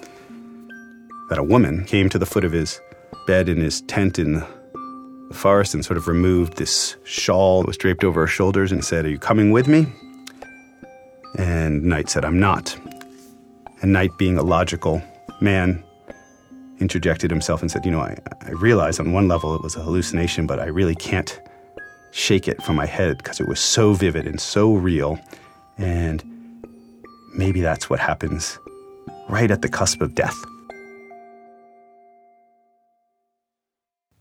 that 1.29 1.39
a 1.39 1.43
woman 1.43 1.85
came 1.85 2.09
to 2.09 2.19
the 2.19 2.25
foot 2.25 2.43
of 2.43 2.51
his 2.51 2.79
bed 3.25 3.49
in 3.49 3.57
his 3.57 3.81
tent 3.81 4.19
in 4.19 4.33
the 4.33 4.47
forest 5.33 5.73
and 5.73 5.83
sort 5.83 5.97
of 5.97 6.07
removed 6.07 6.57
this 6.57 6.95
shawl 7.03 7.61
that 7.61 7.67
was 7.67 7.77
draped 7.77 8.03
over 8.03 8.21
her 8.21 8.27
shoulders 8.27 8.71
and 8.71 8.83
said, 8.83 9.05
Are 9.05 9.09
you 9.09 9.19
coming 9.19 9.51
with 9.51 9.67
me? 9.67 9.87
And 11.37 11.83
Knight 11.83 12.09
said, 12.09 12.25
I'm 12.25 12.39
not. 12.39 12.77
And 13.81 13.93
Knight, 13.93 14.17
being 14.17 14.37
a 14.37 14.43
logical 14.43 15.01
man, 15.39 15.83
interjected 16.79 17.31
himself 17.31 17.61
and 17.61 17.71
said, 17.71 17.85
You 17.85 17.91
know, 17.91 18.01
I, 18.01 18.17
I 18.41 18.51
realize 18.51 18.99
on 18.99 19.13
one 19.13 19.27
level 19.27 19.55
it 19.55 19.63
was 19.63 19.75
a 19.75 19.81
hallucination, 19.81 20.45
but 20.45 20.59
I 20.59 20.65
really 20.65 20.95
can't 20.95 21.39
shake 22.11 22.47
it 22.47 22.61
from 22.61 22.75
my 22.75 22.85
head 22.85 23.17
because 23.17 23.39
it 23.39 23.47
was 23.47 23.59
so 23.59 23.93
vivid 23.93 24.27
and 24.27 24.39
so 24.39 24.73
real. 24.73 25.19
And 25.77 26.23
maybe 27.33 27.61
that's 27.61 27.89
what 27.89 27.99
happens 27.99 28.59
right 29.29 29.49
at 29.49 29.61
the 29.61 29.69
cusp 29.69 30.01
of 30.01 30.13
death. 30.13 30.37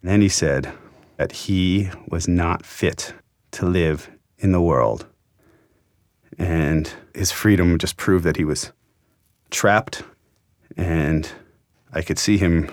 And 0.02 0.10
then 0.10 0.20
he 0.20 0.28
said 0.28 0.72
that 1.16 1.32
he 1.32 1.90
was 2.08 2.26
not 2.26 2.64
fit 2.64 3.12
to 3.52 3.66
live 3.66 4.10
in 4.38 4.52
the 4.52 4.60
world. 4.60 5.06
And 6.38 6.90
his 7.14 7.30
freedom 7.30 7.76
just 7.76 7.96
proved 7.96 8.24
that 8.24 8.36
he 8.36 8.44
was 8.44 8.72
trapped. 9.50 10.02
And 10.76 11.30
I 11.92 12.00
could 12.00 12.18
see 12.18 12.38
him 12.38 12.70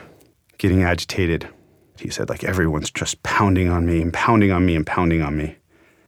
getting 0.57 0.83
agitated 0.83 1.49
he 1.99 2.09
said, 2.09 2.29
like, 2.29 2.43
everyone's 2.43 2.91
just 2.91 3.21
pounding 3.23 3.69
on 3.69 3.85
me 3.85 4.01
and 4.01 4.13
pounding 4.13 4.51
on 4.51 4.65
me 4.65 4.75
and 4.75 4.85
pounding 4.85 5.21
on 5.21 5.37
me. 5.37 5.57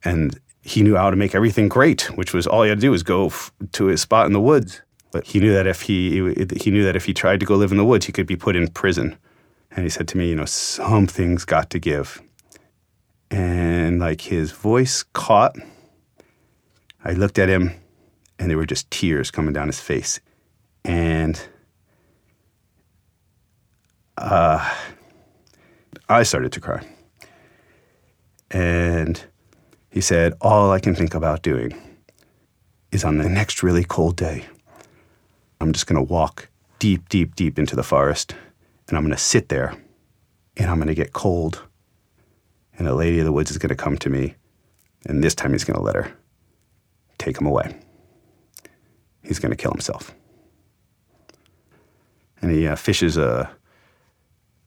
And 0.03 0.39
he 0.61 0.81
knew 0.83 0.95
how 0.95 1.09
to 1.09 1.15
make 1.15 1.35
everything 1.35 1.69
great, 1.69 2.03
which 2.17 2.33
was 2.33 2.47
all 2.47 2.63
he 2.63 2.69
had 2.69 2.79
to 2.79 2.81
do 2.81 2.91
was 2.91 3.03
go 3.03 3.27
f- 3.27 3.51
to 3.73 3.85
his 3.85 4.01
spot 4.01 4.25
in 4.27 4.33
the 4.33 4.41
woods. 4.41 4.81
But 5.11 5.25
he 5.25 5.39
knew 5.39 5.53
that 5.53 5.65
if 5.65 5.81
he 5.81 6.35
he 6.57 6.69
knew 6.71 6.83
that 6.83 6.95
if 6.95 7.05
he 7.05 7.13
tried 7.13 7.39
to 7.39 7.45
go 7.45 7.55
live 7.55 7.71
in 7.71 7.77
the 7.77 7.85
woods, 7.85 8.05
he 8.05 8.11
could 8.11 8.27
be 8.27 8.35
put 8.35 8.55
in 8.55 8.67
prison 8.67 9.17
And 9.71 9.83
he 9.83 9.89
said 9.89 10.07
to 10.09 10.17
me, 10.17 10.29
you 10.29 10.35
know, 10.35 10.45
something's 10.45 11.45
got 11.45 11.69
to 11.71 11.79
give. 11.79 12.21
And 13.31 13.99
like 13.99 14.21
his 14.21 14.51
voice 14.51 15.03
caught. 15.13 15.55
I 17.03 17.13
looked 17.13 17.39
at 17.39 17.49
him 17.49 17.71
and 18.37 18.49
there 18.49 18.57
were 18.57 18.65
just 18.65 18.89
tears 18.91 19.31
coming 19.31 19.53
down 19.53 19.67
his 19.67 19.79
face. 19.79 20.19
And 20.83 21.39
uh, 24.17 24.75
I 26.09 26.23
started 26.23 26.51
to 26.53 26.59
cry. 26.59 26.83
And 28.49 29.23
he 29.91 30.01
said, 30.01 30.33
All 30.41 30.71
I 30.71 30.79
can 30.79 30.95
think 30.95 31.13
about 31.13 31.43
doing 31.43 31.79
is 32.91 33.03
on 33.03 33.19
the 33.19 33.29
next 33.29 33.61
really 33.61 33.83
cold 33.83 34.15
day, 34.15 34.45
I'm 35.61 35.71
just 35.71 35.85
going 35.85 36.03
to 36.03 36.13
walk 36.13 36.49
deep, 36.79 37.07
deep, 37.09 37.35
deep 37.35 37.59
into 37.59 37.75
the 37.75 37.83
forest 37.83 38.35
and 38.87 38.97
I'm 38.97 39.03
going 39.03 39.15
to 39.15 39.21
sit 39.21 39.49
there 39.49 39.75
and 40.57 40.69
I'm 40.69 40.77
going 40.77 40.87
to 40.87 40.95
get 40.95 41.13
cold. 41.13 41.61
And 42.77 42.87
the 42.87 42.95
lady 42.95 43.19
of 43.19 43.25
the 43.25 43.31
woods 43.31 43.51
is 43.51 43.57
going 43.57 43.69
to 43.69 43.75
come 43.75 43.97
to 43.97 44.09
me. 44.09 44.35
And 45.05 45.23
this 45.23 45.35
time 45.35 45.51
he's 45.51 45.63
going 45.63 45.77
to 45.77 45.83
let 45.83 45.95
her 45.95 46.11
take 47.17 47.39
him 47.39 47.45
away. 47.45 47.75
He's 49.21 49.37
going 49.37 49.51
to 49.51 49.55
kill 49.55 49.71
himself. 49.71 50.15
And 52.41 52.51
he 52.51 52.67
uh, 52.67 52.75
fishes 52.75 53.17
a 53.17 53.51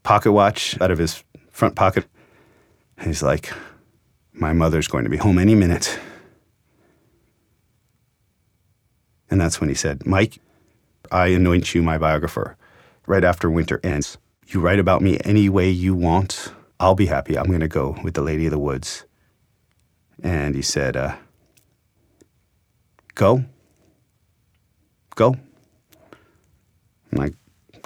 pocket 0.03 0.33
watch 0.33 0.81
out 0.81 0.91
of 0.91 0.99
his 0.99 1.25
front 1.53 1.77
pocket. 1.77 2.07
He's 3.01 3.23
like, 3.23 3.53
My 4.33 4.53
mother's 4.53 4.89
going 4.89 5.05
to 5.05 5.11
be 5.11 5.19
home 5.19 5.39
any 5.39 5.55
minute. 5.55 5.99
And 9.31 9.41
that's 9.41 9.61
when 9.61 9.69
he 9.69 9.75
said, 9.75 10.05
Mike, 10.05 10.41
I 11.11 11.29
anoint 11.29 11.75
you 11.75 11.83
my 11.83 11.97
biographer. 11.97 12.57
Right 13.07 13.25
after 13.25 13.51
winter 13.51 13.81
ends, 13.83 14.19
you 14.47 14.61
write 14.61 14.79
about 14.79 15.01
me 15.01 15.19
any 15.25 15.49
way 15.49 15.71
you 15.71 15.95
want. 15.95 16.53
I'll 16.79 16.95
be 16.95 17.07
happy. 17.07 17.39
I'm 17.39 17.47
going 17.47 17.61
to 17.61 17.69
go 17.69 17.97
with 18.05 18.15
the 18.15 18.23
Lady 18.23 18.47
of 18.47 18.51
the 18.51 18.59
Woods. 18.59 19.05
And 20.23 20.55
he 20.55 20.63
said, 20.63 20.97
uh, 20.97 21.17
Go. 23.15 23.45
Go. 25.15 25.37
And 27.11 27.21
I 27.21 27.31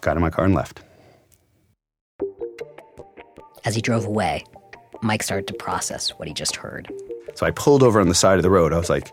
got 0.00 0.16
in 0.16 0.22
my 0.22 0.30
car 0.30 0.44
and 0.44 0.54
left. 0.54 0.82
As 3.66 3.74
he 3.74 3.80
drove 3.82 4.06
away, 4.06 4.44
Mike 5.02 5.24
started 5.24 5.48
to 5.48 5.54
process 5.54 6.10
what 6.10 6.28
he 6.28 6.32
just 6.32 6.54
heard. 6.54 6.90
So 7.34 7.44
I 7.44 7.50
pulled 7.50 7.82
over 7.82 8.00
on 8.00 8.08
the 8.08 8.14
side 8.14 8.38
of 8.38 8.44
the 8.44 8.50
road. 8.50 8.72
I 8.72 8.78
was 8.78 8.88
like, 8.88 9.12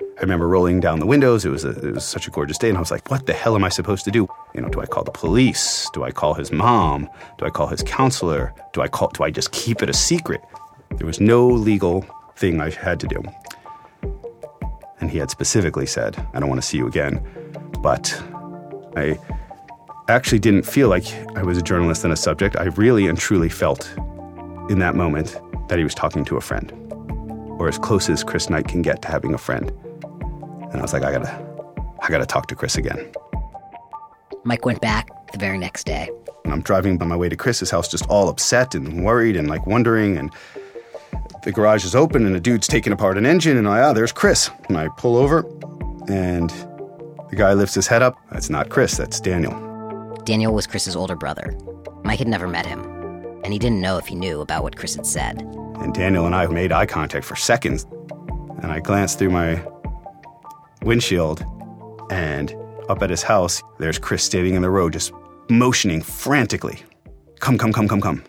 I 0.00 0.20
remember 0.20 0.46
rolling 0.46 0.78
down 0.78 1.00
the 1.00 1.06
windows. 1.06 1.44
It 1.44 1.50
was 1.50 1.64
a, 1.64 1.70
it 1.70 1.94
was 1.94 2.04
such 2.04 2.28
a 2.28 2.30
gorgeous 2.30 2.58
day, 2.58 2.68
and 2.68 2.78
I 2.78 2.80
was 2.80 2.92
like, 2.92 3.10
"What 3.10 3.26
the 3.26 3.34
hell 3.34 3.56
am 3.56 3.64
I 3.64 3.68
supposed 3.68 4.04
to 4.04 4.12
do? 4.12 4.28
You 4.54 4.62
know, 4.62 4.68
do 4.68 4.80
I 4.80 4.86
call 4.86 5.02
the 5.02 5.10
police? 5.10 5.90
Do 5.92 6.04
I 6.04 6.12
call 6.12 6.32
his 6.32 6.52
mom? 6.52 7.10
Do 7.38 7.44
I 7.44 7.50
call 7.50 7.66
his 7.66 7.82
counselor? 7.82 8.54
Do 8.72 8.80
I 8.80 8.88
call? 8.88 9.08
Do 9.08 9.24
I 9.24 9.30
just 9.30 9.50
keep 9.50 9.82
it 9.82 9.90
a 9.90 9.92
secret?" 9.92 10.40
There 10.96 11.06
was 11.06 11.20
no 11.20 11.46
legal 11.48 12.06
thing 12.36 12.60
I 12.60 12.70
had 12.70 13.00
to 13.00 13.08
do, 13.08 13.20
and 15.00 15.10
he 15.10 15.18
had 15.18 15.30
specifically 15.30 15.86
said, 15.86 16.16
"I 16.32 16.40
don't 16.40 16.48
want 16.48 16.62
to 16.62 16.66
see 16.66 16.78
you 16.78 16.86
again." 16.86 17.20
But 17.82 18.22
I 18.96 19.18
actually 20.08 20.38
didn't 20.38 20.62
feel 20.62 20.88
like 20.88 21.06
I 21.36 21.42
was 21.42 21.58
a 21.58 21.62
journalist 21.62 22.04
and 22.04 22.12
a 22.12 22.16
subject. 22.16 22.56
I 22.56 22.64
really 22.64 23.06
and 23.06 23.18
truly 23.18 23.48
felt 23.48 23.92
in 24.68 24.78
that 24.78 24.94
moment 24.94 25.40
that 25.68 25.78
he 25.78 25.84
was 25.84 25.94
talking 25.94 26.24
to 26.26 26.36
a 26.36 26.40
friend, 26.40 26.72
or 27.58 27.68
as 27.68 27.78
close 27.78 28.08
as 28.08 28.22
Chris 28.22 28.48
Knight 28.48 28.68
can 28.68 28.82
get 28.82 29.02
to 29.02 29.08
having 29.08 29.34
a 29.34 29.38
friend. 29.38 29.70
And 30.70 30.76
I 30.76 30.82
was 30.82 30.92
like, 30.92 31.02
I 31.02 31.12
gotta, 31.12 31.96
I 32.02 32.08
gotta 32.08 32.26
talk 32.26 32.46
to 32.48 32.54
Chris 32.54 32.76
again. 32.76 33.12
Mike 34.44 34.64
went 34.64 34.80
back 34.80 35.08
the 35.32 35.38
very 35.38 35.58
next 35.58 35.84
day. 35.84 36.08
And 36.44 36.52
I'm 36.52 36.60
driving 36.60 37.00
on 37.02 37.08
my 37.08 37.16
way 37.16 37.28
to 37.28 37.36
Chris's 37.36 37.70
house, 37.70 37.88
just 37.88 38.06
all 38.08 38.28
upset 38.28 38.76
and 38.76 39.04
worried 39.04 39.36
and 39.36 39.48
like 39.48 39.66
wondering. 39.66 40.16
And 40.16 40.32
the 41.42 41.50
garage 41.50 41.84
is 41.84 41.96
open, 41.96 42.24
and 42.24 42.36
a 42.36 42.40
dude's 42.40 42.68
taking 42.68 42.92
apart 42.92 43.18
an 43.18 43.26
engine. 43.26 43.56
And 43.56 43.66
I, 43.66 43.80
ah, 43.80 43.92
there's 43.92 44.12
Chris. 44.12 44.50
And 44.68 44.78
I 44.78 44.88
pull 44.96 45.16
over, 45.16 45.40
and 46.08 46.50
the 47.30 47.36
guy 47.36 47.54
lifts 47.54 47.74
his 47.74 47.88
head 47.88 48.02
up. 48.02 48.16
That's 48.30 48.50
not 48.50 48.68
Chris, 48.68 48.96
that's 48.96 49.18
Daniel. 49.18 49.65
Daniel 50.26 50.52
was 50.52 50.66
Chris's 50.66 50.96
older 50.96 51.14
brother. 51.14 51.56
Mike 52.02 52.18
had 52.18 52.26
never 52.26 52.48
met 52.48 52.66
him, 52.66 52.82
and 53.44 53.52
he 53.52 53.60
didn't 53.60 53.80
know 53.80 53.96
if 53.96 54.08
he 54.08 54.16
knew 54.16 54.40
about 54.40 54.64
what 54.64 54.74
Chris 54.74 54.96
had 54.96 55.06
said. 55.06 55.40
And 55.76 55.94
Daniel 55.94 56.26
and 56.26 56.34
I 56.34 56.48
made 56.48 56.72
eye 56.72 56.84
contact 56.84 57.24
for 57.24 57.36
seconds. 57.36 57.86
And 58.60 58.72
I 58.72 58.80
glanced 58.80 59.20
through 59.20 59.30
my 59.30 59.64
windshield, 60.82 61.44
and 62.10 62.52
up 62.88 63.04
at 63.04 63.10
his 63.10 63.22
house, 63.22 63.62
there's 63.78 64.00
Chris 64.00 64.24
standing 64.24 64.54
in 64.54 64.62
the 64.62 64.70
road, 64.70 64.94
just 64.94 65.12
motioning 65.48 66.02
frantically. 66.02 66.82
Come, 67.38 67.56
come, 67.56 67.72
come, 67.72 67.86
come, 67.86 68.00
come. 68.00 68.24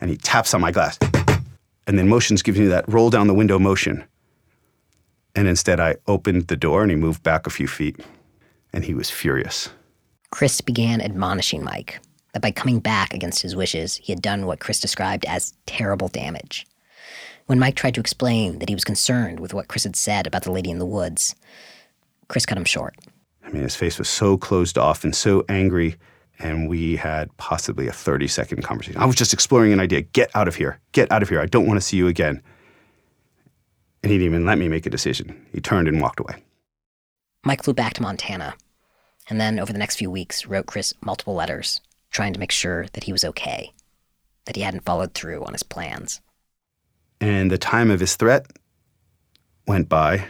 And 0.00 0.08
he 0.08 0.16
taps 0.16 0.54
on 0.54 0.62
my 0.62 0.72
glass. 0.72 0.98
And 1.86 1.98
then 1.98 2.08
motions 2.08 2.40
gives 2.40 2.58
me 2.58 2.66
that 2.68 2.88
roll 2.88 3.10
down 3.10 3.26
the 3.26 3.34
window 3.34 3.58
motion. 3.58 4.04
And 5.34 5.46
instead, 5.46 5.80
I 5.80 5.96
opened 6.06 6.46
the 6.46 6.56
door 6.56 6.80
and 6.80 6.90
he 6.90 6.96
moved 6.96 7.22
back 7.22 7.46
a 7.46 7.50
few 7.50 7.68
feet. 7.68 8.00
And 8.72 8.86
he 8.86 8.94
was 8.94 9.10
furious. 9.10 9.68
Chris 10.30 10.60
began 10.60 11.00
admonishing 11.00 11.64
Mike 11.64 12.00
that 12.32 12.42
by 12.42 12.50
coming 12.50 12.78
back 12.78 13.12
against 13.12 13.42
his 13.42 13.56
wishes, 13.56 13.96
he 13.96 14.12
had 14.12 14.22
done 14.22 14.46
what 14.46 14.60
Chris 14.60 14.80
described 14.80 15.24
as 15.24 15.54
terrible 15.66 16.08
damage. 16.08 16.66
When 17.46 17.58
Mike 17.58 17.74
tried 17.74 17.94
to 17.94 18.00
explain 18.00 18.60
that 18.60 18.68
he 18.68 18.74
was 18.74 18.84
concerned 18.84 19.40
with 19.40 19.52
what 19.52 19.66
Chris 19.66 19.82
had 19.82 19.96
said 19.96 20.26
about 20.26 20.44
the 20.44 20.52
lady 20.52 20.70
in 20.70 20.78
the 20.78 20.86
woods, 20.86 21.34
Chris 22.28 22.46
cut 22.46 22.56
him 22.56 22.64
short. 22.64 22.94
I 23.44 23.50
mean, 23.50 23.62
his 23.62 23.74
face 23.74 23.98
was 23.98 24.08
so 24.08 24.36
closed 24.36 24.78
off 24.78 25.02
and 25.02 25.14
so 25.16 25.44
angry, 25.48 25.96
and 26.38 26.68
we 26.68 26.94
had 26.94 27.36
possibly 27.38 27.88
a 27.88 27.92
30 27.92 28.28
second 28.28 28.62
conversation. 28.62 29.00
I 29.00 29.06
was 29.06 29.16
just 29.16 29.32
exploring 29.32 29.72
an 29.72 29.80
idea. 29.80 30.02
Get 30.02 30.30
out 30.36 30.46
of 30.46 30.54
here. 30.54 30.78
Get 30.92 31.10
out 31.10 31.22
of 31.22 31.28
here. 31.28 31.40
I 31.40 31.46
don't 31.46 31.66
want 31.66 31.78
to 31.78 31.84
see 31.84 31.96
you 31.96 32.06
again. 32.06 32.40
And 34.04 34.12
he 34.12 34.18
didn't 34.18 34.32
even 34.32 34.46
let 34.46 34.58
me 34.58 34.68
make 34.68 34.86
a 34.86 34.90
decision. 34.90 35.44
He 35.52 35.60
turned 35.60 35.88
and 35.88 36.00
walked 36.00 36.20
away. 36.20 36.36
Mike 37.44 37.64
flew 37.64 37.74
back 37.74 37.94
to 37.94 38.02
Montana, 38.02 38.54
and 39.30 39.40
then 39.40 39.60
over 39.60 39.72
the 39.72 39.78
next 39.78 39.96
few 39.96 40.10
weeks 40.10 40.44
wrote 40.44 40.66
Chris 40.66 40.92
multiple 41.00 41.34
letters, 41.34 41.80
trying 42.10 42.34
to 42.34 42.40
make 42.40 42.50
sure 42.50 42.86
that 42.92 43.04
he 43.04 43.12
was 43.12 43.24
okay, 43.24 43.72
that 44.44 44.56
he 44.56 44.62
hadn't 44.62 44.84
followed 44.84 45.14
through 45.14 45.44
on 45.44 45.52
his 45.52 45.62
plans. 45.62 46.20
And 47.20 47.50
the 47.50 47.58
time 47.58 47.90
of 47.90 48.00
his 48.00 48.16
threat 48.16 48.46
went 49.66 49.88
by, 49.88 50.26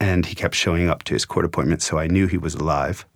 and 0.00 0.26
he 0.26 0.34
kept 0.34 0.54
showing 0.54 0.90
up 0.90 1.04
to 1.04 1.14
his 1.14 1.24
court 1.24 1.44
appointment, 1.44 1.80
so 1.80 1.96
I 1.96 2.08
knew 2.08 2.26
he 2.26 2.36
was 2.36 2.54
alive. 2.54 3.06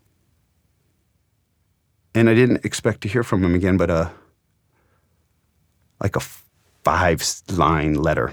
And 2.14 2.30
I 2.30 2.34
didn't 2.34 2.64
expect 2.64 3.00
to 3.02 3.08
hear 3.08 3.24
from 3.24 3.44
him 3.44 3.54
again, 3.54 3.76
but 3.76 3.90
a 3.90 4.12
like 6.00 6.16
a 6.16 6.20
five 6.82 7.22
line 7.50 7.94
letter 7.94 8.32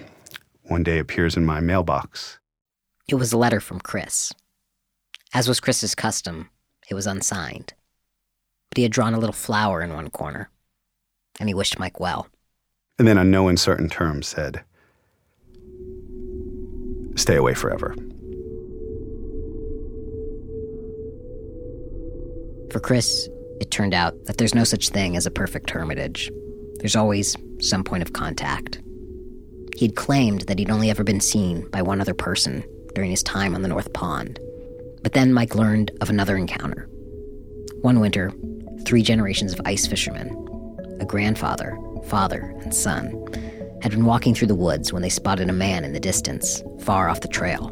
one 0.64 0.84
day 0.84 1.00
appears 1.00 1.36
in 1.36 1.46
my 1.46 1.60
mailbox. 1.60 2.40
It 3.08 3.16
was 3.16 3.34
a 3.34 3.38
letter 3.38 3.60
from 3.60 3.80
Chris. 3.80 4.34
As 5.38 5.48
was 5.48 5.60
Chris's 5.60 5.94
custom, 5.94 6.50
it 6.90 6.96
was 6.96 7.06
unsigned. 7.06 7.76
But 8.72 8.78
he 8.78 8.82
had 8.82 8.92
drawn 8.92 9.14
a 9.14 9.20
little 9.20 9.36
flower 9.36 9.84
in 9.84 9.94
one 9.94 10.10
corner, 10.10 10.50
and 11.40 11.48
he 11.48 11.54
wished 11.54 11.78
Mike 11.78 12.00
well. 12.00 12.28
And 12.98 13.08
then, 13.08 13.20
on 13.20 13.30
no 13.30 13.48
uncertain 13.48 13.88
terms, 13.88 14.26
said, 14.26 14.64
Stay 17.16 17.36
away 17.36 17.54
forever. 17.54 17.94
For 22.72 22.80
Chris, 22.80 23.30
it 23.62 23.70
turned 23.70 23.94
out 23.94 24.16
that 24.26 24.40
there's 24.40 24.56
no 24.56 24.64
such 24.64 24.90
thing 24.90 25.16
as 25.16 25.28
a 25.28 25.32
perfect 25.32 25.70
hermitage. 25.70 26.32
There's 26.80 26.96
always 26.96 27.36
some 27.62 27.84
point 27.84 28.02
of 28.02 28.14
contact. 28.14 28.82
He'd 29.76 29.96
claimed 29.96 30.48
that 30.48 30.58
he'd 30.58 30.72
only 30.72 30.90
ever 30.90 31.04
been 31.04 31.22
seen 31.22 31.70
by 31.70 31.84
one 31.84 32.02
other 32.02 32.16
person 32.16 32.64
during 32.96 33.12
his 33.12 33.22
time 33.22 33.54
on 33.54 33.62
the 33.62 33.68
North 33.68 33.94
Pond. 33.94 34.40
But 35.04 35.14
then 35.14 35.34
Mike 35.34 35.56
learned 35.56 35.92
of 36.02 36.10
another 36.10 36.38
encounter. 36.38 36.90
One 37.82 38.00
winter, 38.00 38.32
three 38.86 39.02
generations 39.02 39.54
of 39.54 39.62
ice 39.66 39.88
fishermen, 39.88 40.30
a 41.00 41.06
grandfather, 41.06 41.78
father, 42.08 42.56
and 42.62 42.74
son, 42.74 43.12
had 43.82 43.92
been 43.92 44.06
walking 44.06 44.34
through 44.34 44.48
the 44.48 44.56
woods 44.56 44.92
when 44.92 45.02
they 45.02 45.10
spotted 45.10 45.50
a 45.50 45.54
man 45.54 45.84
in 45.84 45.94
the 45.94 46.00
distance, 46.00 46.64
far 46.80 47.10
off 47.10 47.22
the 47.22 47.28
trail. 47.28 47.70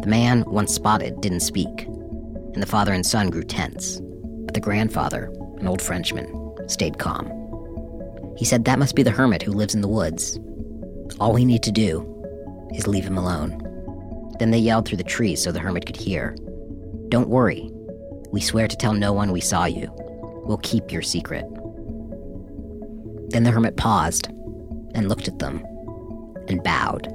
The 0.00 0.08
man, 0.08 0.44
once 0.46 0.74
spotted, 0.74 1.20
didn't 1.20 1.40
speak, 1.40 1.84
and 1.86 2.62
the 2.62 2.66
father 2.66 2.92
and 2.92 3.06
son 3.06 3.30
grew 3.30 3.44
tense. 3.44 4.00
But 4.44 4.54
the 4.54 4.60
grandfather, 4.60 5.32
an 5.58 5.68
old 5.68 5.80
Frenchman, 5.80 6.54
stayed 6.68 6.98
calm. 6.98 7.32
He 8.36 8.44
said 8.44 8.64
that 8.64 8.78
must 8.78 8.94
be 8.94 9.02
the 9.02 9.10
hermit 9.10 9.42
who 9.42 9.52
lives 9.52 9.74
in 9.74 9.80
the 9.80 9.88
woods. 9.88 10.38
All 11.20 11.32
we 11.32 11.44
need 11.44 11.62
to 11.62 11.72
do 11.72 12.12
is 12.74 12.86
leave 12.86 13.04
him 13.04 13.16
alone. 13.16 13.62
Then 14.38 14.50
they 14.50 14.58
yelled 14.58 14.86
through 14.86 14.98
the 14.98 15.04
trees 15.04 15.42
so 15.42 15.52
the 15.52 15.60
hermit 15.60 15.86
could 15.86 15.96
hear. 15.96 16.36
Don't 17.08 17.28
worry. 17.28 17.70
We 18.30 18.40
swear 18.40 18.68
to 18.68 18.76
tell 18.76 18.92
no 18.92 19.12
one 19.12 19.32
we 19.32 19.40
saw 19.40 19.64
you. 19.64 19.90
We'll 20.44 20.58
keep 20.58 20.92
your 20.92 21.02
secret. 21.02 21.44
Then 23.30 23.44
the 23.44 23.50
hermit 23.50 23.76
paused 23.76 24.28
and 24.94 25.08
looked 25.08 25.28
at 25.28 25.38
them 25.38 25.64
and 26.48 26.62
bowed 26.62 27.08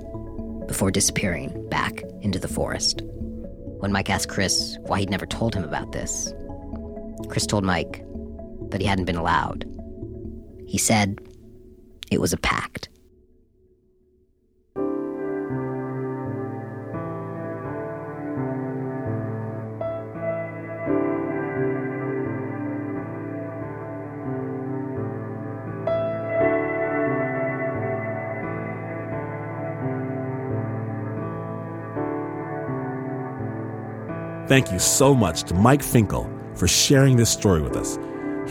before 0.68 0.92
disappearing 0.92 1.68
back 1.70 2.04
into 2.22 2.39
the 2.39 2.48
forest. 2.48 3.02
When 3.80 3.92
Mike 3.92 4.10
asked 4.10 4.30
Chris 4.30 4.78
why 4.82 5.00
he'd 5.00 5.10
never 5.10 5.26
told 5.26 5.56
him 5.56 5.64
about 5.64 5.92
this, 5.92 6.34
Chris 7.30 7.46
told 7.46 7.64
Mike 7.64 8.06
that 8.70 8.80
he 8.80 8.88
hadn't 8.88 9.06
been 9.06 9.16
allowed. 9.16 9.66
He 10.68 10.78
said 10.78 11.20
it 12.12 12.22
was 12.22 12.34
a 12.34 12.38
pact. 12.38 12.89
Thank 34.52 34.70
you 34.70 34.80
so 34.80 35.16
much 35.16 35.43
to 35.43 35.54
Mike 35.54 35.82
Finkel 35.82 36.30
for 36.56 36.68
sharing 36.68 37.16
this 37.16 37.30
story 37.30 37.62
with 37.62 37.78
us. 37.78 37.97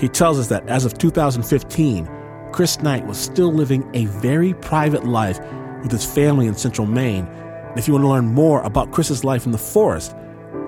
He 0.01 0.09
tells 0.09 0.39
us 0.39 0.49
that 0.49 0.67
as 0.67 0.87
of 0.87 0.97
2015, 0.97 2.09
Chris 2.53 2.81
Knight 2.81 3.05
was 3.05 3.19
still 3.19 3.53
living 3.53 3.87
a 3.93 4.07
very 4.07 4.55
private 4.55 5.05
life 5.05 5.39
with 5.83 5.93
his 5.93 6.07
family 6.07 6.47
in 6.47 6.55
central 6.55 6.87
Maine. 6.87 7.27
And 7.27 7.79
if 7.79 7.87
you 7.87 7.93
want 7.93 8.05
to 8.05 8.09
learn 8.09 8.33
more 8.33 8.63
about 8.63 8.93
Chris's 8.93 9.25
life 9.25 9.45
in 9.45 9.53
the 9.53 9.59
forest, 9.59 10.17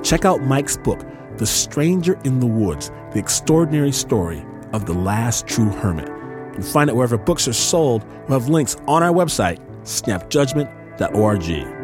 check 0.02 0.26
out 0.26 0.42
Mike's 0.42 0.76
book, 0.76 1.02
The 1.38 1.46
Stranger 1.46 2.20
in 2.24 2.38
the 2.38 2.46
Woods 2.46 2.90
The 3.14 3.18
Extraordinary 3.18 3.92
Story 3.92 4.44
of 4.74 4.84
the 4.84 4.92
Last 4.92 5.46
True 5.46 5.70
Hermit. 5.70 6.08
You 6.08 6.52
can 6.56 6.62
find 6.62 6.90
it 6.90 6.94
wherever 6.94 7.16
books 7.16 7.48
are 7.48 7.54
sold. 7.54 8.04
We'll 8.28 8.38
have 8.38 8.50
links 8.50 8.76
on 8.86 9.02
our 9.02 9.14
website, 9.14 9.60
snapjudgment.org. 9.84 11.81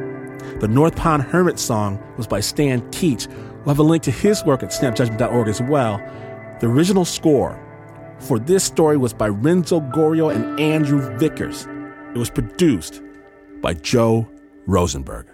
The 0.61 0.69
North 0.69 0.97
Pond 0.97 1.23
Hermit 1.23 1.57
song 1.59 2.03
was 2.17 2.27
by 2.27 2.41
Stan 2.41 2.81
Keach. 2.91 3.29
We'll 3.29 3.69
have 3.69 3.79
a 3.79 3.85
link 3.85 4.03
to 4.03 4.11
his 4.11 4.45
work 4.45 4.65
at 4.65 4.71
snapjudgment.org 4.71 5.47
as 5.47 5.63
well. 5.63 5.99
The 6.61 6.67
original 6.67 7.05
score 7.05 7.57
for 8.19 8.41
this 8.41 8.65
story 8.65 8.97
was 8.97 9.13
by 9.13 9.29
Renzo 9.29 9.81
Gorrio 9.81 10.35
and 10.35 10.59
Andrew 10.59 11.17
Vickers. 11.17 11.67
It 12.13 12.19
was 12.19 12.29
produced 12.29 13.01
by 13.61 13.75
Joe 13.75 14.29
Rosenberg. 14.67 15.29